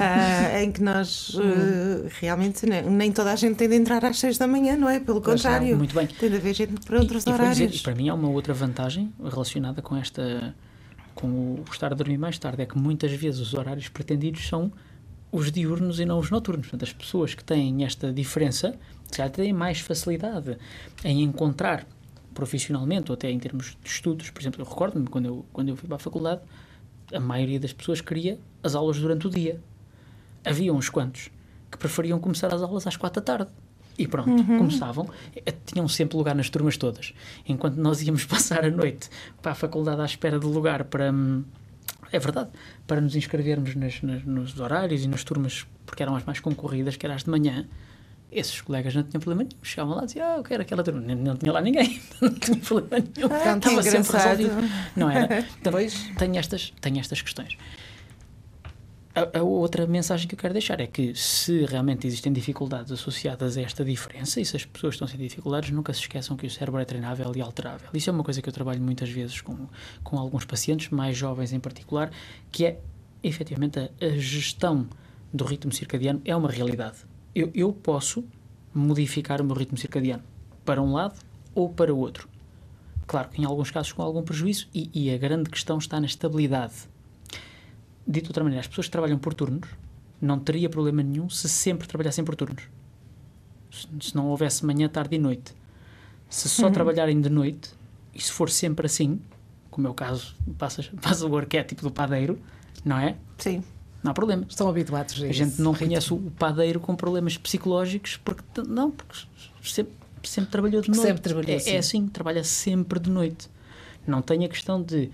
ah, 0.00 0.60
em 0.62 0.70
que 0.70 0.80
nós 0.80 1.36
eh, 1.40 2.08
realmente 2.20 2.64
nem, 2.66 2.82
nem 2.82 3.10
toda 3.10 3.32
a 3.32 3.36
gente 3.36 3.56
tem 3.56 3.68
de 3.68 3.74
entrar 3.74 4.04
às 4.04 4.18
seis 4.20 4.38
da 4.38 4.46
manhã, 4.46 4.76
não 4.76 4.88
é? 4.88 5.00
Pelo 5.00 5.20
Pois 5.20 5.42
não, 5.42 5.50
contrário, 5.50 5.76
muito 5.76 5.92
bem. 5.92 6.06
tem 6.06 6.30
de 6.30 6.36
haver 6.36 6.54
gente 6.54 6.86
para 6.86 7.00
outros 7.00 7.24
e, 7.26 7.28
e, 7.28 7.32
dizer, 7.32 7.42
horários. 7.42 7.80
e 7.80 7.82
para 7.82 7.94
mim 7.96 8.08
há 8.08 8.14
uma 8.14 8.28
outra 8.28 8.54
vantagem 8.54 9.12
relacionada 9.20 9.82
com 9.82 9.96
esta 9.96 10.54
com 11.16 11.26
o 11.26 11.64
estar 11.72 11.90
a 11.90 11.96
dormir 11.96 12.18
mais 12.18 12.38
tarde 12.38 12.62
é 12.62 12.66
que 12.66 12.78
muitas 12.78 13.10
vezes 13.10 13.40
os 13.40 13.54
horários 13.54 13.88
pretendidos 13.88 14.46
são 14.46 14.70
os 15.30 15.50
diurnos 15.50 16.00
e 16.00 16.04
não 16.04 16.18
os 16.18 16.30
noturnos. 16.30 16.66
Portanto, 16.66 16.84
as 16.84 16.92
pessoas 16.92 17.34
que 17.34 17.44
têm 17.44 17.84
esta 17.84 18.12
diferença 18.12 18.78
já 19.14 19.28
têm 19.28 19.52
mais 19.52 19.80
facilidade 19.80 20.56
em 21.04 21.22
encontrar 21.22 21.86
profissionalmente 22.34 23.10
ou 23.10 23.14
até 23.14 23.30
em 23.30 23.38
termos 23.38 23.76
de 23.82 23.90
estudos. 23.90 24.30
Por 24.30 24.40
exemplo, 24.40 24.60
eu 24.60 24.66
recordo-me 24.66 25.06
quando 25.06 25.26
eu, 25.26 25.46
quando 25.52 25.68
eu 25.68 25.76
fui 25.76 25.88
para 25.88 25.96
a 25.96 26.00
faculdade, 26.00 26.40
a 27.12 27.20
maioria 27.20 27.58
das 27.58 27.72
pessoas 27.72 28.00
queria 28.00 28.38
as 28.62 28.74
aulas 28.74 28.98
durante 28.98 29.26
o 29.26 29.30
dia. 29.30 29.60
Havia 30.44 30.72
uns 30.72 30.88
quantos 30.88 31.30
que 31.70 31.78
preferiam 31.78 32.18
começar 32.18 32.52
as 32.52 32.62
aulas 32.62 32.86
às 32.86 32.96
quatro 32.96 33.20
da 33.20 33.24
tarde. 33.24 33.50
E 33.98 34.06
pronto, 34.06 34.44
começavam, 34.44 35.08
eh, 35.34 35.54
tinham 35.64 35.88
sempre 35.88 36.18
lugar 36.18 36.34
nas 36.34 36.50
turmas 36.50 36.76
todas. 36.76 37.14
Enquanto 37.48 37.76
nós 37.76 38.02
íamos 38.02 38.24
passar 38.26 38.62
a 38.62 38.70
noite 38.70 39.08
para 39.40 39.52
a 39.52 39.54
faculdade 39.54 40.02
à 40.02 40.04
espera 40.04 40.38
de 40.38 40.44
lugar 40.44 40.84
para, 40.84 41.10
hum, 41.10 41.42
É 42.12 42.18
verdade. 42.18 42.50
Para 42.86 43.00
nos 43.00 43.14
inscrevermos 43.16 43.74
nas, 43.74 44.00
nas, 44.02 44.24
nos 44.24 44.58
horários 44.60 45.04
e 45.04 45.08
nas 45.08 45.24
turmas, 45.24 45.66
porque 45.84 46.02
eram 46.02 46.14
as 46.16 46.24
mais 46.24 46.40
concorridas, 46.40 46.96
que 46.96 47.04
eram 47.06 47.14
as 47.16 47.24
de 47.24 47.30
manhã, 47.30 47.66
esses 48.30 48.60
colegas 48.60 48.94
não 48.94 49.02
tinham 49.02 49.20
problema 49.20 49.48
nenhum. 49.48 49.62
Chegavam 49.62 49.94
lá 49.94 50.02
e 50.02 50.06
diziam, 50.06 50.26
ah, 50.26 50.36
eu 50.36 50.42
quero 50.42 50.62
aquela 50.62 50.82
turma. 50.82 51.00
Não, 51.00 51.14
não 51.14 51.36
tinha 51.36 51.52
lá 51.52 51.60
ninguém. 51.60 52.00
não 52.20 52.32
tinha 52.34 52.56
problema 52.58 53.04
nenhum. 53.14 53.28
Ah, 53.32 53.56
Estava 53.56 53.82
sempre 53.82 54.12
resolvido. 54.16 54.70
Não 54.96 55.10
era? 55.10 55.44
Então, 55.60 55.72
Pois. 55.72 56.10
tenho 56.18 56.36
estas, 56.36 56.72
tenho 56.80 56.98
estas 56.98 57.22
questões. 57.22 57.56
A, 59.16 59.38
a 59.38 59.42
outra 59.42 59.86
mensagem 59.86 60.28
que 60.28 60.34
eu 60.34 60.38
quero 60.38 60.52
deixar 60.52 60.78
é 60.78 60.86
que 60.86 61.14
se 61.14 61.64
realmente 61.64 62.06
existem 62.06 62.30
dificuldades 62.30 62.92
associadas 62.92 63.56
a 63.56 63.62
esta 63.62 63.82
diferença 63.82 64.38
e 64.42 64.44
se 64.44 64.54
as 64.54 64.66
pessoas 64.66 64.92
estão 64.92 65.08
sem 65.08 65.18
dificuldades, 65.18 65.70
nunca 65.70 65.90
se 65.94 66.00
esqueçam 66.00 66.36
que 66.36 66.46
o 66.46 66.50
cérebro 66.50 66.78
é 66.82 66.84
treinável 66.84 67.32
e 67.34 67.40
alterável. 67.40 67.88
Isso 67.94 68.10
é 68.10 68.12
uma 68.12 68.22
coisa 68.22 68.42
que 68.42 68.48
eu 68.50 68.52
trabalho 68.52 68.78
muitas 68.82 69.08
vezes 69.08 69.40
com, 69.40 69.68
com 70.04 70.18
alguns 70.18 70.44
pacientes, 70.44 70.90
mais 70.90 71.16
jovens 71.16 71.50
em 71.54 71.58
particular, 71.58 72.10
que 72.52 72.66
é 72.66 72.78
efetivamente 73.22 73.78
a, 73.78 73.88
a 74.04 74.10
gestão 74.18 74.86
do 75.32 75.46
ritmo 75.46 75.72
circadiano 75.72 76.20
é 76.22 76.36
uma 76.36 76.50
realidade. 76.50 76.98
Eu, 77.34 77.50
eu 77.54 77.72
posso 77.72 78.22
modificar 78.74 79.40
o 79.40 79.44
meu 79.46 79.56
ritmo 79.56 79.78
circadiano 79.78 80.24
para 80.62 80.82
um 80.82 80.92
lado 80.92 81.18
ou 81.54 81.70
para 81.70 81.94
o 81.94 81.98
outro. 81.98 82.28
Claro 83.06 83.30
que 83.30 83.40
em 83.40 83.46
alguns 83.46 83.70
casos 83.70 83.92
com 83.92 84.02
algum 84.02 84.22
prejuízo 84.22 84.68
e, 84.74 84.90
e 84.92 85.10
a 85.10 85.16
grande 85.16 85.48
questão 85.48 85.78
está 85.78 85.98
na 85.98 86.04
estabilidade. 86.04 86.74
Dito 88.06 88.24
de 88.24 88.30
outra 88.30 88.44
maneira, 88.44 88.60
as 88.60 88.68
pessoas 88.68 88.86
que 88.86 88.92
trabalham 88.92 89.18
por 89.18 89.34
turnos 89.34 89.68
não 90.20 90.38
teria 90.38 90.68
problema 90.68 91.02
nenhum 91.02 91.28
se 91.28 91.48
sempre 91.48 91.86
trabalhassem 91.86 92.24
por 92.24 92.36
turnos. 92.36 92.64
Se, 94.00 94.14
não 94.14 94.28
houvesse 94.28 94.64
manhã, 94.64 94.88
tarde 94.88 95.16
e 95.16 95.18
noite. 95.18 95.54
Se 96.28 96.48
só 96.48 96.70
trabalharem 96.70 97.20
de 97.20 97.28
noite, 97.28 97.70
e 98.14 98.20
se 98.20 98.32
for 98.32 98.48
sempre 98.48 98.86
assim, 98.86 99.20
como 99.70 99.86
é 99.86 99.90
o 99.90 99.94
caso, 99.94 100.34
passa, 100.56 100.82
passa 101.00 101.26
o 101.26 101.36
arquétipo 101.36 101.82
do 101.82 101.90
padeiro, 101.90 102.38
não 102.84 102.98
é? 102.98 103.16
Sim. 103.38 103.62
Não 104.02 104.12
há 104.12 104.14
problema. 104.14 104.46
Estão 104.48 104.68
habituados 104.68 105.22
a 105.22 105.26
A 105.26 105.32
gente 105.32 105.60
não 105.60 105.74
conhece 105.74 106.12
o 106.14 106.18
padeiro 106.38 106.80
com 106.80 106.94
problemas 106.94 107.36
psicológicos 107.36 108.16
porque 108.16 108.62
não, 108.66 108.90
porque 108.90 109.26
sempre, 109.62 109.92
sempre 110.22 110.50
trabalhou 110.50 110.80
de 110.80 110.88
noite. 110.88 111.02
Sempre 111.02 111.22
trabalhou 111.22 111.50
é, 111.50 111.56
assim. 111.56 111.70
é 111.70 111.78
assim, 111.78 112.08
trabalha 112.08 112.44
sempre 112.44 113.00
de 113.00 113.10
noite. 113.10 113.50
Não 114.06 114.22
tem 114.22 114.44
a 114.44 114.48
questão 114.48 114.80
de 114.80 115.10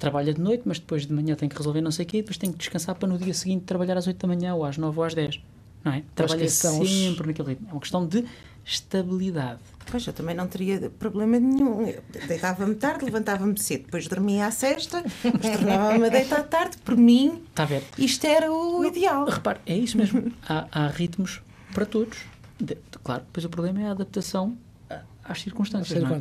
trabalha 0.00 0.34
de 0.34 0.40
noite, 0.40 0.62
mas 0.64 0.80
depois 0.80 1.06
de 1.06 1.12
manhã 1.12 1.36
tem 1.36 1.48
que 1.48 1.56
resolver 1.56 1.80
não 1.80 1.92
sei 1.92 2.04
o 2.04 2.08
quê, 2.08 2.16
depois 2.18 2.36
tem 2.36 2.50
que 2.50 2.58
descansar 2.58 2.96
para 2.96 3.08
no 3.08 3.16
dia 3.18 3.32
seguinte 3.34 3.62
trabalhar 3.64 3.96
às 3.96 4.06
8 4.08 4.16
da 4.18 4.26
manhã 4.26 4.54
ou 4.56 4.64
às 4.64 4.76
9 4.76 4.98
ou 4.98 5.04
às 5.04 5.14
10. 5.14 5.40
Não 5.84 5.92
é? 5.92 6.02
Trabalha 6.14 6.48
são 6.50 6.80
os- 6.80 6.90
sempre 6.90 7.28
naquele 7.28 7.48
ritmo. 7.50 7.68
É 7.68 7.72
uma 7.72 7.80
questão 7.80 8.04
de 8.06 8.24
estabilidade. 8.64 9.60
Pois 9.90 10.06
eu 10.06 10.12
também 10.12 10.34
não 10.34 10.46
teria 10.46 10.90
problema 10.98 11.38
nenhum. 11.38 11.92
Deitava-me 12.28 12.74
tarde, 12.76 13.04
levantava-me 13.04 13.58
cedo, 13.58 13.84
depois 13.84 14.06
dormia 14.06 14.46
à 14.46 14.50
sexta, 14.50 15.02
depois 15.22 15.56
tornava-me 15.58 16.06
a 16.06 16.08
deitar 16.08 16.42
tarde. 16.44 16.76
Por 16.78 16.96
mim, 16.96 17.42
a 17.56 17.64
ver? 17.64 17.82
isto 17.98 18.24
era 18.26 18.52
o 18.52 18.84
ideal. 18.84 19.24
Repare, 19.26 19.60
é 19.66 19.76
isso 19.76 19.96
mesmo. 19.98 20.32
há, 20.48 20.66
há 20.70 20.86
ritmos 20.88 21.40
para 21.74 21.84
todos. 21.86 22.18
De- 22.58 22.76
claro, 23.02 23.22
depois 23.24 23.44
o 23.44 23.48
problema 23.48 23.80
é 23.82 23.86
a 23.86 23.90
adaptação 23.92 24.56
às 25.24 25.40
circunstâncias. 25.40 25.98
não 26.02 26.08
é? 26.16 26.20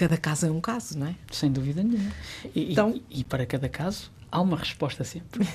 Cada 0.00 0.16
caso 0.16 0.46
é 0.46 0.50
um 0.50 0.62
caso, 0.62 0.98
não 0.98 1.08
é? 1.08 1.14
Sem 1.30 1.52
dúvida 1.52 1.82
nenhuma. 1.82 2.10
E, 2.54 2.72
Então- 2.72 2.98
e, 3.10 3.20
e 3.20 3.24
para 3.24 3.44
cada 3.44 3.68
caso 3.68 4.10
há 4.32 4.40
uma 4.40 4.56
resposta 4.56 5.04
sempre. 5.04 5.46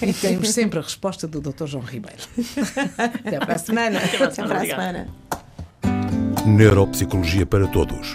E 0.00 0.12
temos 0.12 0.50
sempre 0.50 0.78
a 0.78 0.82
resposta 0.82 1.26
do 1.26 1.40
Dr. 1.40 1.66
João 1.66 1.82
Ribeiro. 1.82 2.22
Até 2.96 3.40
para 3.40 3.54
a 3.54 3.58
semana. 3.58 3.98
Até 3.98 4.16
para 4.18 4.26
a 4.28 4.44
Obrigado. 4.56 4.66
semana. 4.68 5.08
Neuropsicologia 6.46 7.44
para 7.44 7.66
Todos. 7.66 8.14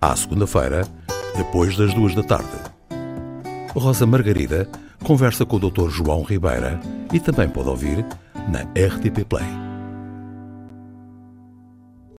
À 0.00 0.14
segunda-feira, 0.14 0.86
depois 1.36 1.76
das 1.76 1.92
duas 1.94 2.14
da 2.14 2.22
tarde. 2.22 2.48
Rosa 3.74 4.06
Margarida 4.06 4.68
conversa 5.02 5.44
com 5.44 5.56
o 5.56 5.58
Dr. 5.68 5.90
João 5.90 6.22
Ribeira 6.22 6.78
e 7.12 7.18
também 7.18 7.48
pode 7.48 7.68
ouvir 7.70 8.06
na 8.48 8.60
RTP 8.80 9.24
Play. 9.28 9.63